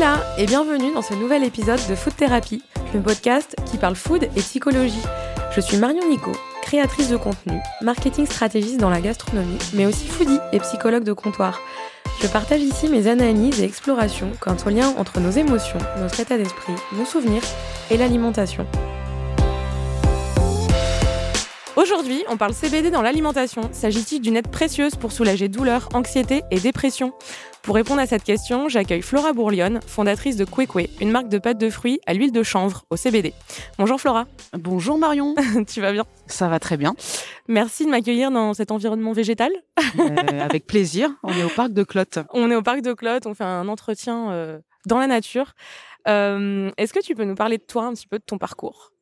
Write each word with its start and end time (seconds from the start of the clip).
Hola 0.00 0.24
et 0.38 0.46
bienvenue 0.46 0.94
dans 0.94 1.02
ce 1.02 1.12
nouvel 1.12 1.44
épisode 1.44 1.78
de 1.90 1.94
Food 1.94 2.16
Therapy, 2.16 2.62
le 2.94 3.02
podcast 3.02 3.54
qui 3.66 3.76
parle 3.76 3.94
food 3.94 4.22
et 4.22 4.40
psychologie. 4.40 5.02
Je 5.54 5.60
suis 5.60 5.76
Marion 5.76 6.08
Nico, 6.08 6.32
créatrice 6.62 7.10
de 7.10 7.18
contenu, 7.18 7.60
marketing 7.82 8.24
stratégiste 8.24 8.80
dans 8.80 8.88
la 8.88 9.02
gastronomie, 9.02 9.58
mais 9.74 9.84
aussi 9.84 10.06
foodie 10.06 10.38
et 10.52 10.60
psychologue 10.60 11.04
de 11.04 11.12
comptoir. 11.12 11.60
Je 12.22 12.28
partage 12.28 12.62
ici 12.62 12.88
mes 12.88 13.08
analyses 13.08 13.60
et 13.60 13.64
explorations 13.64 14.32
quant 14.40 14.56
au 14.64 14.70
lien 14.70 14.88
entre 14.96 15.20
nos 15.20 15.32
émotions, 15.32 15.80
notre 15.98 16.18
état 16.18 16.38
d'esprit, 16.38 16.72
nos 16.96 17.04
souvenirs 17.04 17.42
et 17.90 17.98
l'alimentation. 17.98 18.66
Aujourd'hui, 21.80 22.24
on 22.28 22.36
parle 22.36 22.52
CBD 22.52 22.90
dans 22.90 23.00
l'alimentation. 23.00 23.62
S'agit-il 23.72 24.20
d'une 24.20 24.36
aide 24.36 24.48
précieuse 24.48 24.96
pour 24.96 25.12
soulager 25.12 25.48
douleur, 25.48 25.88
anxiété 25.94 26.42
et 26.50 26.60
dépression? 26.60 27.14
Pour 27.62 27.74
répondre 27.74 28.02
à 28.02 28.06
cette 28.06 28.22
question, 28.22 28.68
j'accueille 28.68 29.00
Flora 29.00 29.32
Bourlionne, 29.32 29.80
fondatrice 29.86 30.36
de 30.36 30.44
Kwekwe, 30.44 30.90
une 31.00 31.10
marque 31.10 31.28
de 31.28 31.38
pâtes 31.38 31.56
de 31.56 31.70
fruits 31.70 31.98
à 32.06 32.12
l'huile 32.12 32.32
de 32.32 32.42
chanvre 32.42 32.84
au 32.90 32.96
CBD. 32.96 33.32
Bonjour 33.78 33.98
Flora. 33.98 34.26
Bonjour 34.52 34.98
Marion. 34.98 35.34
tu 35.66 35.80
vas 35.80 35.92
bien? 35.92 36.04
Ça 36.26 36.48
va 36.48 36.58
très 36.58 36.76
bien. 36.76 36.94
Merci 37.48 37.86
de 37.86 37.90
m'accueillir 37.90 38.30
dans 38.30 38.52
cet 38.52 38.72
environnement 38.72 39.12
végétal. 39.12 39.50
Euh, 39.98 40.40
avec 40.40 40.66
plaisir. 40.66 41.08
On 41.22 41.32
est 41.32 41.44
au 41.44 41.48
parc 41.48 41.72
de 41.72 41.82
Clotte. 41.82 42.18
On 42.34 42.50
est 42.50 42.56
au 42.56 42.62
parc 42.62 42.82
de 42.82 42.92
Clotte, 42.92 43.24
on 43.24 43.32
fait 43.32 43.44
un 43.44 43.68
entretien 43.68 44.30
euh, 44.32 44.58
dans 44.84 44.98
la 44.98 45.06
nature. 45.06 45.54
Euh, 46.08 46.70
est-ce 46.76 46.92
que 46.92 47.00
tu 47.00 47.14
peux 47.14 47.24
nous 47.24 47.36
parler 47.36 47.56
de 47.56 47.64
toi 47.66 47.84
un 47.84 47.94
petit 47.94 48.06
peu, 48.06 48.18
de 48.18 48.24
ton 48.24 48.36
parcours? 48.36 48.92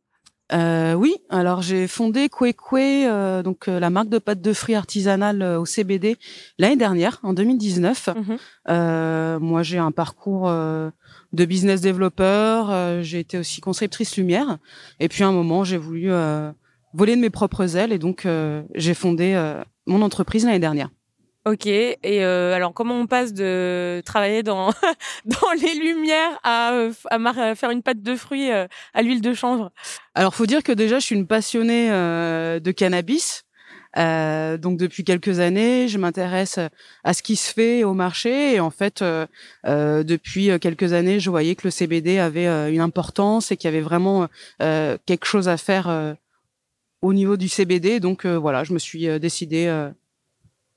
Euh, 0.52 0.94
oui, 0.94 1.16
alors 1.28 1.60
j'ai 1.60 1.86
fondé 1.86 2.28
Kwekwe, 2.28 2.76
euh, 3.06 3.42
donc 3.42 3.68
euh, 3.68 3.78
la 3.78 3.90
marque 3.90 4.08
de 4.08 4.18
pâtes 4.18 4.40
de 4.40 4.52
fruits 4.52 4.74
artisanales 4.74 5.42
au 5.42 5.66
CBD 5.66 6.16
l'année 6.58 6.76
dernière, 6.76 7.20
en 7.22 7.34
2019. 7.34 8.08
Mhm. 8.08 9.38
moi, 9.40 9.62
j'ai 9.62 9.78
un 9.78 9.92
parcours 9.92 10.48
de 10.48 11.44
business 11.44 11.80
développeur. 11.80 13.02
j'ai 13.02 13.20
été 13.20 13.38
aussi 13.38 13.60
conceptrice 13.60 14.16
lumière. 14.16 14.58
Et 15.00 15.08
puis 15.08 15.24
à 15.24 15.28
un 15.28 15.32
moment, 15.32 15.64
j'ai 15.64 15.76
voulu 15.76 16.10
voler 16.94 17.16
de 17.16 17.20
mes 17.20 17.30
propres 17.30 17.76
ailes 17.76 17.92
et 17.92 17.98
donc 17.98 18.26
j'ai 18.74 18.94
fondé 18.94 19.52
mon 19.86 20.02
entreprise 20.02 20.44
l'année 20.44 20.58
dernière. 20.58 20.90
Ok. 21.46 21.66
Et 21.66 21.98
euh, 22.04 22.54
alors, 22.54 22.74
comment 22.74 23.00
on 23.00 23.06
passe 23.06 23.32
de 23.32 24.02
travailler 24.04 24.42
dans 24.42 24.68
dans 25.24 25.52
les 25.60 25.74
lumières 25.74 26.38
à, 26.42 26.72
euh, 26.72 26.92
à, 27.10 27.54
faire 27.54 27.70
une 27.70 27.82
pâte 27.82 28.02
de 28.02 28.16
fruits 28.16 28.50
euh, 28.50 28.66
à 28.92 29.02
l'huile 29.02 29.22
de 29.22 29.32
chanvre? 29.32 29.70
Alors, 30.14 30.34
faut 30.34 30.46
dire 30.46 30.62
que 30.62 30.72
déjà, 30.72 30.98
je 30.98 31.06
suis 31.06 31.14
une 31.16 31.26
passionnée 31.26 31.88
de 31.88 32.70
cannabis. 32.72 33.44
donc 33.96 34.78
depuis 34.78 35.04
quelques 35.04 35.38
années, 35.38 35.88
je 35.88 35.96
m'intéresse 35.96 36.58
à 37.04 37.14
ce 37.14 37.22
qui 37.22 37.36
se 37.36 37.52
fait 37.52 37.84
au 37.84 37.94
marché 37.94 38.54
et 38.54 38.60
en 38.60 38.70
fait, 38.70 39.02
depuis 39.64 40.50
quelques 40.60 40.92
années, 40.92 41.20
je 41.20 41.30
voyais 41.30 41.54
que 41.54 41.66
le 41.66 41.70
CBD 41.70 42.18
avait 42.18 42.46
une 42.72 42.80
importance 42.80 43.52
et 43.52 43.56
qu'il 43.56 43.70
y 43.70 43.72
avait 43.72 43.80
vraiment 43.80 44.28
quelque 44.60 45.24
chose 45.24 45.48
à 45.48 45.56
faire 45.56 46.16
au 47.00 47.12
niveau 47.14 47.36
du 47.36 47.48
CBD. 47.48 48.00
Donc 48.00 48.26
voilà, 48.26 48.64
je 48.64 48.72
me 48.72 48.78
suis 48.78 49.06
décidée 49.20 49.90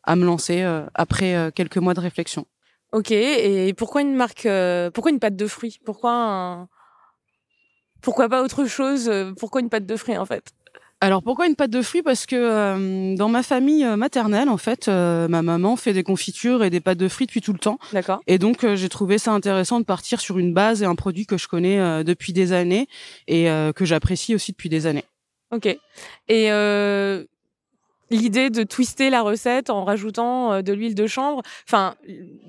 à 0.03 0.15
me 0.15 0.25
lancer 0.25 0.61
euh, 0.61 0.85
après 0.93 1.35
euh, 1.35 1.51
quelques 1.51 1.77
mois 1.77 1.93
de 1.93 1.99
réflexion. 1.99 2.45
Ok, 2.91 3.11
et 3.11 3.73
pourquoi 3.73 4.01
une 4.01 4.15
marque, 4.15 4.45
euh, 4.45 4.91
pourquoi 4.91 5.11
une 5.11 5.19
pâte 5.19 5.35
de 5.35 5.47
fruits? 5.47 5.79
Pourquoi 5.85 6.67
pourquoi 8.01 8.27
pas 8.27 8.41
autre 8.41 8.65
chose 8.65 9.11
Pourquoi 9.37 9.61
une 9.61 9.69
pâte 9.69 9.85
de 9.85 9.95
fruits 9.95 10.17
en 10.17 10.25
fait? 10.25 10.51
Alors 10.99 11.23
pourquoi 11.23 11.47
une 11.47 11.55
pâte 11.55 11.69
de 11.69 11.81
fruits? 11.81 12.01
Parce 12.01 12.25
que 12.25 13.15
dans 13.15 13.29
ma 13.29 13.43
famille 13.43 13.85
maternelle, 13.95 14.49
en 14.49 14.57
fait, 14.57 14.87
ma 14.87 15.41
maman 15.41 15.75
fait 15.75 15.93
des 15.93 16.03
confitures 16.03 16.63
et 16.63 16.71
des 16.71 16.79
pâtes 16.81 16.97
de 16.97 17.07
fruits 17.07 17.27
depuis 17.27 17.41
tout 17.41 17.53
le 17.53 17.59
temps. 17.59 17.77
D'accord. 17.93 18.21
Et 18.25 18.39
donc 18.39 18.65
j'ai 18.73 18.89
trouvé 18.89 19.19
ça 19.19 19.31
intéressant 19.31 19.79
de 19.79 19.85
partir 19.85 20.19
sur 20.19 20.39
une 20.39 20.51
base 20.51 20.81
et 20.81 20.85
un 20.85 20.95
produit 20.95 21.27
que 21.27 21.37
je 21.37 21.47
connais 21.47 22.03
depuis 22.03 22.33
des 22.33 22.53
années 22.53 22.87
et 23.27 23.45
que 23.75 23.85
j'apprécie 23.85 24.33
aussi 24.33 24.51
depuis 24.51 24.69
des 24.69 24.87
années. 24.87 25.05
Ok. 25.51 25.67
Et 26.27 26.49
l'idée 28.11 28.49
de 28.49 28.63
twister 28.63 29.09
la 29.09 29.21
recette 29.21 29.69
en 29.69 29.83
rajoutant 29.83 30.53
euh, 30.53 30.61
de 30.61 30.73
l'huile 30.73 30.95
de 30.95 31.07
chanvre. 31.07 31.41
Enfin, 31.67 31.95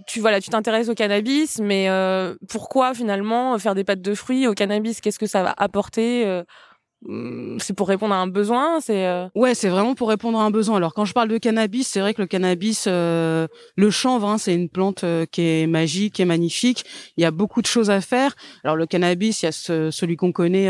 tu 0.06 0.20
voilà, 0.20 0.40
tu 0.40 0.50
t'intéresses 0.50 0.88
au 0.88 0.94
cannabis, 0.94 1.58
mais 1.58 1.88
euh, 1.88 2.34
pourquoi 2.48 2.94
finalement 2.94 3.58
faire 3.58 3.74
des 3.74 3.84
pâtes 3.84 4.02
de 4.02 4.14
fruits 4.14 4.46
au 4.46 4.54
cannabis? 4.54 5.00
Qu'est-ce 5.00 5.18
que 5.18 5.26
ça 5.26 5.42
va 5.42 5.54
apporter 5.56 6.26
euh, 6.26 6.42
c'est 7.58 7.74
pour 7.74 7.88
répondre 7.88 8.14
à 8.14 8.18
un 8.18 8.28
besoin 8.28 8.80
c'est 8.80 9.06
euh 9.06 9.26
ouais 9.34 9.54
c'est 9.54 9.68
vraiment 9.68 9.94
pour 9.94 10.08
répondre 10.08 10.38
à 10.38 10.44
un 10.44 10.50
besoin. 10.50 10.76
Alors 10.76 10.94
quand 10.94 11.04
je 11.04 11.12
parle 11.12 11.28
de 11.28 11.38
cannabis 11.38 11.88
c'est 11.88 12.00
vrai 12.00 12.14
que 12.14 12.22
le 12.22 12.28
cannabis 12.28 12.84
euh, 12.86 13.48
le 13.76 13.90
chanvre 13.90 14.28
hein, 14.28 14.38
c'est 14.38 14.54
une 14.54 14.68
plante 14.68 15.02
euh, 15.02 15.26
qui 15.26 15.42
est 15.42 15.66
magique 15.66 16.14
qui 16.14 16.22
est 16.22 16.26
magnifique. 16.26 16.84
Il 17.16 17.22
y 17.22 17.24
a 17.24 17.32
beaucoup 17.32 17.60
de 17.60 17.66
choses 17.66 17.90
à 17.90 18.00
faire. 18.00 18.34
Alors 18.62 18.76
le 18.76 18.86
cannabis 18.86 19.42
il 19.42 19.46
y 19.46 19.48
a 19.48 19.52
celui 19.52 20.16
qu'on 20.16 20.32
connaît 20.32 20.68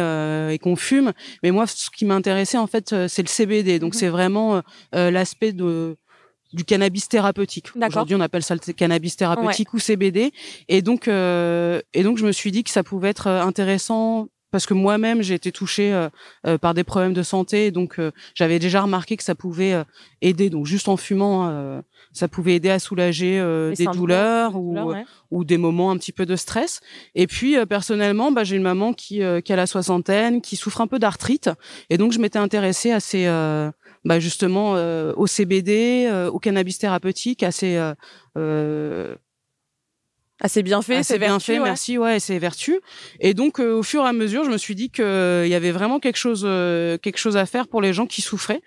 et 0.54 0.58
qu'on 0.58 0.76
fume. 0.76 1.12
Mais 1.42 1.50
moi 1.50 1.66
ce 1.66 1.90
qui 1.90 2.04
m'intéressait 2.04 2.58
en 2.58 2.66
fait 2.66 2.94
c'est 3.08 3.22
le 3.22 3.28
CBD 3.28 3.78
donc 3.78 3.94
mmh 3.94 3.98
c'est 4.02 4.08
vraiment 4.08 4.62
l'aspect 4.92 5.52
de 5.52 5.96
du 6.52 6.64
cannabis 6.64 7.08
thérapeutique. 7.08 7.68
Aujourd'hui, 7.76 8.14
on 8.14 8.20
appelle 8.20 8.42
ça 8.42 8.54
le 8.54 8.72
cannabis 8.72 9.16
thérapeutique 9.16 9.72
ou 9.74 9.78
CBD. 9.78 10.32
Et 10.68 10.82
donc, 10.82 11.08
et 11.08 12.02
donc, 12.02 12.18
je 12.18 12.26
me 12.26 12.32
suis 12.32 12.50
dit 12.50 12.64
que 12.64 12.70
ça 12.70 12.82
pouvait 12.82 13.10
être 13.10 13.28
intéressant 13.28 14.28
parce 14.52 14.66
que 14.66 14.74
moi-même 14.74 15.22
j'ai 15.22 15.34
été 15.34 15.50
touchée 15.50 15.92
euh, 15.92 16.08
euh, 16.46 16.58
par 16.58 16.74
des 16.74 16.84
problèmes 16.84 17.14
de 17.14 17.22
santé, 17.24 17.72
donc 17.72 17.98
euh, 17.98 18.12
j'avais 18.34 18.60
déjà 18.60 18.82
remarqué 18.82 19.16
que 19.16 19.24
ça 19.24 19.34
pouvait 19.34 19.74
aider. 20.20 20.50
Donc 20.50 20.66
juste 20.66 20.88
en 20.88 20.96
fumant, 20.96 21.82
ça 22.12 22.28
pouvait 22.28 22.54
aider 22.54 22.70
à 22.70 22.78
soulager 22.78 23.40
des 23.76 23.86
douleurs 23.86 24.56
ou, 24.56 24.76
ou 25.30 25.44
des 25.44 25.56
moments 25.56 25.90
un 25.90 25.96
petit 25.96 26.12
peu 26.12 26.26
de 26.26 26.36
stress. 26.36 26.80
Et 27.14 27.26
puis 27.26 27.56
personnellement, 27.66 28.30
bah, 28.30 28.44
j'ai 28.44 28.56
une 28.56 28.62
maman 28.62 28.92
qui, 28.92 29.22
qui 29.44 29.52
a 29.52 29.56
la 29.56 29.66
soixantaine, 29.66 30.42
qui 30.42 30.56
souffre 30.56 30.82
un 30.82 30.86
peu 30.86 30.98
d'arthrite, 30.98 31.50
et 31.90 31.96
donc 31.96 32.12
je 32.12 32.18
m'étais 32.18 32.38
intéressée 32.38 32.92
à 32.92 33.00
ces 33.00 33.24
bah, 34.04 34.20
justement 34.20 34.72
au 35.16 35.26
CBD, 35.26 36.28
au 36.30 36.38
cannabis 36.38 36.78
thérapeutique, 36.78 37.42
à 37.42 37.50
ces 37.50 37.80
assez 40.42 40.64
bien 40.64 40.82
fait, 40.82 41.04
c'est 41.04 41.20
bien 41.20 41.38
fait, 41.38 41.60
merci, 41.60 41.98
ouais, 41.98 42.18
c'est 42.18 42.38
vertu. 42.38 42.80
Et 43.20 43.32
donc, 43.32 43.60
euh, 43.60 43.74
au 43.74 43.84
fur 43.84 44.04
et 44.04 44.08
à 44.08 44.12
mesure, 44.12 44.44
je 44.44 44.50
me 44.50 44.58
suis 44.58 44.74
dit 44.74 44.90
qu'il 44.90 45.04
euh, 45.04 45.46
y 45.46 45.54
avait 45.54 45.70
vraiment 45.70 46.00
quelque 46.00 46.16
chose, 46.16 46.42
euh, 46.44 46.98
quelque 46.98 47.18
chose 47.18 47.36
à 47.36 47.46
faire 47.46 47.68
pour 47.68 47.80
les 47.80 47.92
gens 47.92 48.06
qui 48.06 48.22
souffraient. 48.22 48.60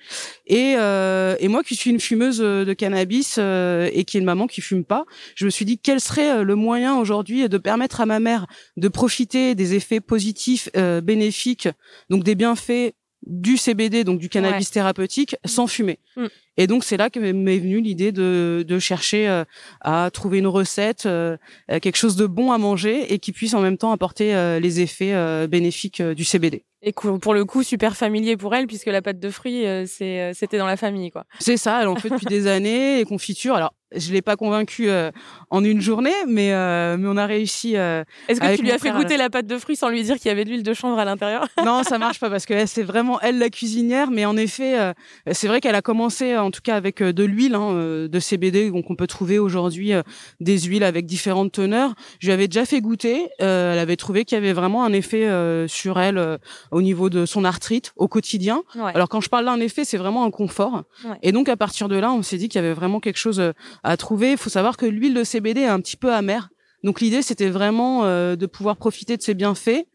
Et, 0.47 0.75
et 0.75 1.47
moi, 1.49 1.63
qui 1.63 1.75
suis 1.75 1.91
une 1.91 1.99
fumeuse 1.99 2.37
de 2.39 2.73
cannabis 2.73 3.37
et 3.37 4.03
qui 4.05 4.17
est 4.17 4.19
une 4.19 4.25
maman 4.25 4.47
qui 4.47 4.61
fume 4.61 4.85
pas, 4.85 5.05
je 5.35 5.45
me 5.45 5.49
suis 5.49 5.65
dit 5.65 5.77
quel 5.77 5.99
serait 5.99 6.43
le 6.43 6.55
moyen 6.55 6.95
aujourd'hui 6.97 7.49
de 7.49 7.57
permettre 7.57 7.99
à 7.99 8.05
ma 8.05 8.19
mère 8.19 8.45
de 8.77 8.87
profiter 8.87 9.55
des 9.55 9.73
effets 9.73 9.99
positifs, 9.99 10.69
bénéfiques, 11.03 11.67
donc 12.09 12.23
des 12.23 12.35
bienfaits 12.35 12.93
du 13.25 13.57
CBD, 13.57 14.03
donc 14.03 14.19
du 14.19 14.29
cannabis 14.29 14.71
thérapeutique, 14.71 15.35
sans 15.45 15.67
fumer. 15.67 15.99
Mm. 16.15 16.25
Et 16.57 16.67
donc 16.67 16.83
c'est 16.83 16.97
là 16.97 17.09
que 17.09 17.19
m'est 17.19 17.57
venue 17.57 17.81
l'idée 17.81 18.11
de, 18.11 18.63
de 18.65 18.79
chercher 18.79 19.27
euh, 19.27 19.43
à 19.81 20.09
trouver 20.11 20.39
une 20.39 20.47
recette, 20.47 21.05
euh, 21.05 21.35
euh, 21.69 21.79
quelque 21.79 21.97
chose 21.97 22.15
de 22.15 22.27
bon 22.27 22.51
à 22.51 22.57
manger 22.57 23.13
et 23.13 23.19
qui 23.19 23.33
puisse 23.33 23.53
en 23.53 23.61
même 23.61 23.77
temps 23.77 23.91
apporter 23.91 24.15
les 24.59 24.81
effets 24.81 25.47
bénéfiques 25.47 26.01
du 26.01 26.23
CBD. 26.23 26.63
Et 26.81 26.93
pour 26.93 27.33
le 27.33 27.45
coup, 27.45 27.63
super 27.63 27.97
familier 27.97 28.37
pour 28.37 28.53
elle, 28.53 28.67
puisque 28.67 28.87
la 28.87 29.01
pâte 29.01 29.19
de 29.19 29.29
fruits, 29.29 29.65
c'est, 29.87 30.33
c'était 30.33 30.57
dans 30.57 30.67
la 30.67 30.77
famille, 30.77 31.09
quoi. 31.09 31.25
C'est 31.39 31.57
ça, 31.57 31.81
elle 31.81 31.87
en 31.87 31.95
fait 31.95 32.09
depuis 32.09 32.25
des 32.29 32.47
années, 32.47 32.99
et 32.99 33.05
confitures. 33.05 33.55
Alors, 33.55 33.73
je 33.95 34.11
l'ai 34.11 34.21
pas 34.21 34.35
convaincu 34.35 34.89
euh, 34.89 35.11
en 35.49 35.63
une 35.63 35.81
journée, 35.81 36.13
mais 36.27 36.53
euh, 36.53 36.97
mais 36.97 37.07
on 37.07 37.17
a 37.17 37.25
réussi. 37.25 37.77
Euh, 37.77 38.03
Est-ce 38.27 38.39
que 38.39 38.55
tu 38.55 38.63
lui 38.63 38.71
as 38.71 38.77
fait 38.77 38.91
goûter 38.91 39.17
la 39.17 39.29
pâte 39.29 39.47
de 39.47 39.57
fruits 39.57 39.75
sans 39.75 39.89
lui 39.89 40.03
dire 40.03 40.17
qu'il 40.17 40.27
y 40.27 40.31
avait 40.31 40.45
de 40.45 40.49
l'huile 40.49 40.63
de 40.63 40.73
chanvre 40.73 40.99
à 40.99 41.05
l'intérieur? 41.05 41.47
Non, 41.65 41.83
ça 41.83 41.97
marche 41.97 42.19
pas 42.19 42.29
parce 42.29 42.45
que 42.45 42.65
c'est 42.65 42.83
vraiment 42.83 43.19
elle 43.21 43.39
la 43.39 43.49
cuisinière. 43.49 44.11
Mais 44.11 44.25
en 44.25 44.37
effet, 44.37 44.93
c'est 45.31 45.47
vrai 45.47 45.61
qu'elle 45.61 45.75
a 45.75 45.81
commencé, 45.81 46.37
en 46.37 46.51
tout 46.51 46.61
cas 46.63 46.75
avec 46.75 47.01
de 47.01 47.23
l'huile 47.23 47.55
hein, 47.55 48.07
de 48.07 48.19
CBD, 48.19 48.69
donc 48.69 48.89
on 48.89 48.95
peut 48.95 49.07
trouver 49.07 49.39
aujourd'hui 49.39 49.93
des 50.39 50.59
huiles 50.59 50.83
avec 50.83 51.05
différentes 51.05 51.53
teneurs. 51.53 51.93
Je 52.19 52.27
lui 52.27 52.33
avais 52.33 52.47
déjà 52.47 52.65
fait 52.65 52.81
goûter. 52.81 53.29
elle 53.39 53.79
avait 53.79 53.95
trouvé 53.95 54.25
qu'il 54.25 54.35
y 54.35 54.39
avait 54.39 54.53
vraiment 54.53 54.83
un 54.83 54.93
effet 54.93 55.27
sur 55.67 55.99
elle 55.99 56.39
au 56.71 56.81
niveau 56.81 57.09
de 57.09 57.25
son 57.25 57.45
arthrite 57.45 57.93
au 57.95 58.07
quotidien. 58.07 58.63
Alors 58.93 59.09
quand 59.09 59.21
je 59.21 59.29
parle 59.29 59.45
d'un 59.45 59.59
effet, 59.59 59.85
c'est 59.85 59.97
vraiment 59.97 60.25
un 60.25 60.31
confort. 60.31 60.83
Et 61.23 61.31
donc 61.31 61.49
à 61.49 61.57
partir 61.57 61.87
de 61.87 61.95
là, 61.95 62.11
on 62.11 62.21
s'est 62.21 62.37
dit 62.37 62.49
qu'il 62.49 62.61
y 62.61 62.63
avait 62.63 62.73
vraiment 62.73 62.99
quelque 62.99 63.17
chose 63.17 63.41
à 63.85 63.97
trouver. 63.97 64.31
Il 64.31 64.37
faut 64.37 64.49
savoir 64.49 64.77
que 64.77 64.85
l'huile 64.85 65.13
de 65.13 65.23
CBD 65.23 65.61
est 65.61 65.67
un 65.67 65.79
petit 65.79 65.97
peu 65.97 66.13
amère. 66.13 66.49
Donc 66.83 67.01
l'idée, 67.01 67.21
c'était 67.21 67.49
vraiment 67.49 68.03
euh, 68.05 68.35
de 68.35 68.45
pouvoir 68.45 68.77
profiter 68.77 69.17
de 69.17 69.21
ses 69.21 69.33
bienfaits 69.33 69.85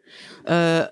euh, 0.49 0.87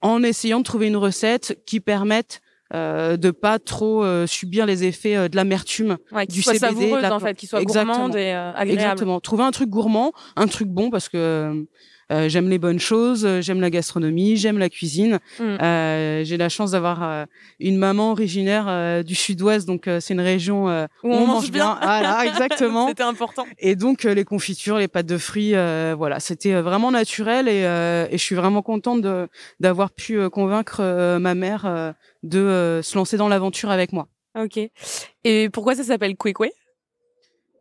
en 0.00 0.22
essayant 0.22 0.58
de 0.60 0.64
trouver 0.64 0.86
une 0.88 0.96
recette 0.96 1.58
qui 1.66 1.80
permette 1.80 2.40
euh, 2.72 3.16
de 3.16 3.30
pas 3.32 3.58
trop 3.58 4.04
euh, 4.04 4.26
subir 4.28 4.64
les 4.64 4.84
effets 4.84 5.16
euh, 5.16 5.28
de 5.28 5.34
l'amertume 5.34 5.98
Ouais, 6.12 6.26
du 6.26 6.40
soit 6.40 6.54
CBD, 6.54 6.74
savoureuse, 6.82 7.02
la- 7.02 7.14
en 7.14 7.18
fait, 7.18 7.34
qu'il 7.36 7.48
soit 7.48 7.60
Exactement. 7.60 7.94
gourmande 7.94 8.14
et 8.16 8.32
euh, 8.32 8.50
agréable. 8.52 8.70
Exactement. 8.72 9.18
Trouver 9.20 9.42
un 9.42 9.50
truc 9.50 9.68
gourmand, 9.68 10.12
un 10.36 10.46
truc 10.46 10.68
bon 10.68 10.88
parce 10.90 11.08
que 11.08 11.66
euh, 12.10 12.28
j'aime 12.28 12.48
les 12.48 12.58
bonnes 12.58 12.80
choses, 12.80 13.24
euh, 13.24 13.40
j'aime 13.40 13.60
la 13.60 13.70
gastronomie, 13.70 14.36
j'aime 14.36 14.58
la 14.58 14.68
cuisine. 14.68 15.18
Mm. 15.38 15.42
Euh, 15.42 16.24
J'ai 16.24 16.36
la 16.36 16.48
chance 16.48 16.72
d'avoir 16.72 17.02
euh, 17.02 17.24
une 17.58 17.76
maman 17.76 18.12
originaire 18.12 18.66
euh, 18.68 19.02
du 19.02 19.14
Sud-Ouest, 19.14 19.66
donc 19.66 19.86
euh, 19.88 20.00
c'est 20.00 20.14
une 20.14 20.20
région 20.20 20.68
euh, 20.68 20.86
Où 21.02 21.12
on 21.12 21.26
mange 21.26 21.50
bien. 21.50 21.78
Voilà, 21.80 22.26
exactement. 22.26 22.88
C'était 22.88 23.02
important. 23.02 23.46
Et 23.58 23.76
donc 23.76 24.04
euh, 24.04 24.14
les 24.14 24.24
confitures, 24.24 24.78
les 24.78 24.88
pâtes 24.88 25.06
de 25.06 25.18
fruits, 25.18 25.54
euh, 25.54 25.94
voilà, 25.96 26.20
c'était 26.20 26.60
vraiment 26.60 26.90
naturel 26.90 27.48
et, 27.48 27.64
euh, 27.64 28.06
et 28.10 28.18
je 28.18 28.22
suis 28.22 28.34
vraiment 28.34 28.62
contente 28.62 29.02
de 29.02 29.28
d'avoir 29.60 29.90
pu 29.90 30.18
euh, 30.18 30.28
convaincre 30.28 30.78
euh, 30.80 31.18
ma 31.18 31.34
mère 31.34 31.64
euh, 31.66 31.92
de 32.22 32.38
euh, 32.38 32.82
se 32.82 32.96
lancer 32.96 33.16
dans 33.16 33.28
l'aventure 33.28 33.70
avec 33.70 33.92
moi. 33.92 34.08
Ok. 34.38 34.58
Et 35.24 35.48
pourquoi 35.50 35.74
ça 35.74 35.82
s'appelle 35.82 36.16
Kwekwe? 36.16 36.50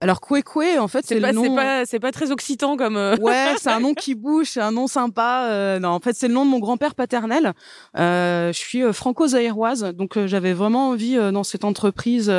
Alors 0.01 0.21
Kwekwe, 0.21 0.79
en 0.79 0.87
fait, 0.87 1.05
c'est 1.05 1.19
le 1.19 1.31
nom. 1.33 1.43
c'est 1.43 1.55
pas, 1.55 1.85
c'est 1.85 1.99
pas 1.99 2.11
très 2.13 2.31
occitan 2.31 2.77
comme. 2.77 2.95
euh, 2.95 3.17
Ouais, 3.17 3.55
c'est 3.59 3.69
un 3.69 3.81
nom 3.81 3.93
qui 3.93 4.15
bouge, 4.15 4.47
c'est 4.51 4.61
un 4.61 4.71
nom 4.71 4.87
sympa. 4.87 5.47
Euh, 5.49 5.77
non, 5.79 5.89
en 5.89 5.99
fait, 5.99 6.13
c'est 6.15 6.29
le 6.29 6.33
nom 6.33 6.45
de 6.45 6.49
mon 6.49 6.59
grand-père 6.59 6.95
paternel. 6.95 7.51
Euh, 7.97 8.53
je 8.53 8.57
suis 8.57 8.81
euh, 8.81 8.93
franco-zaïroise, 8.93 9.83
donc 9.93 10.15
euh, 10.15 10.25
j'avais 10.25 10.53
vraiment 10.53 10.87
envie 10.89 11.17
euh, 11.17 11.31
dans 11.31 11.43
cette 11.43 11.65
entreprise 11.65 12.31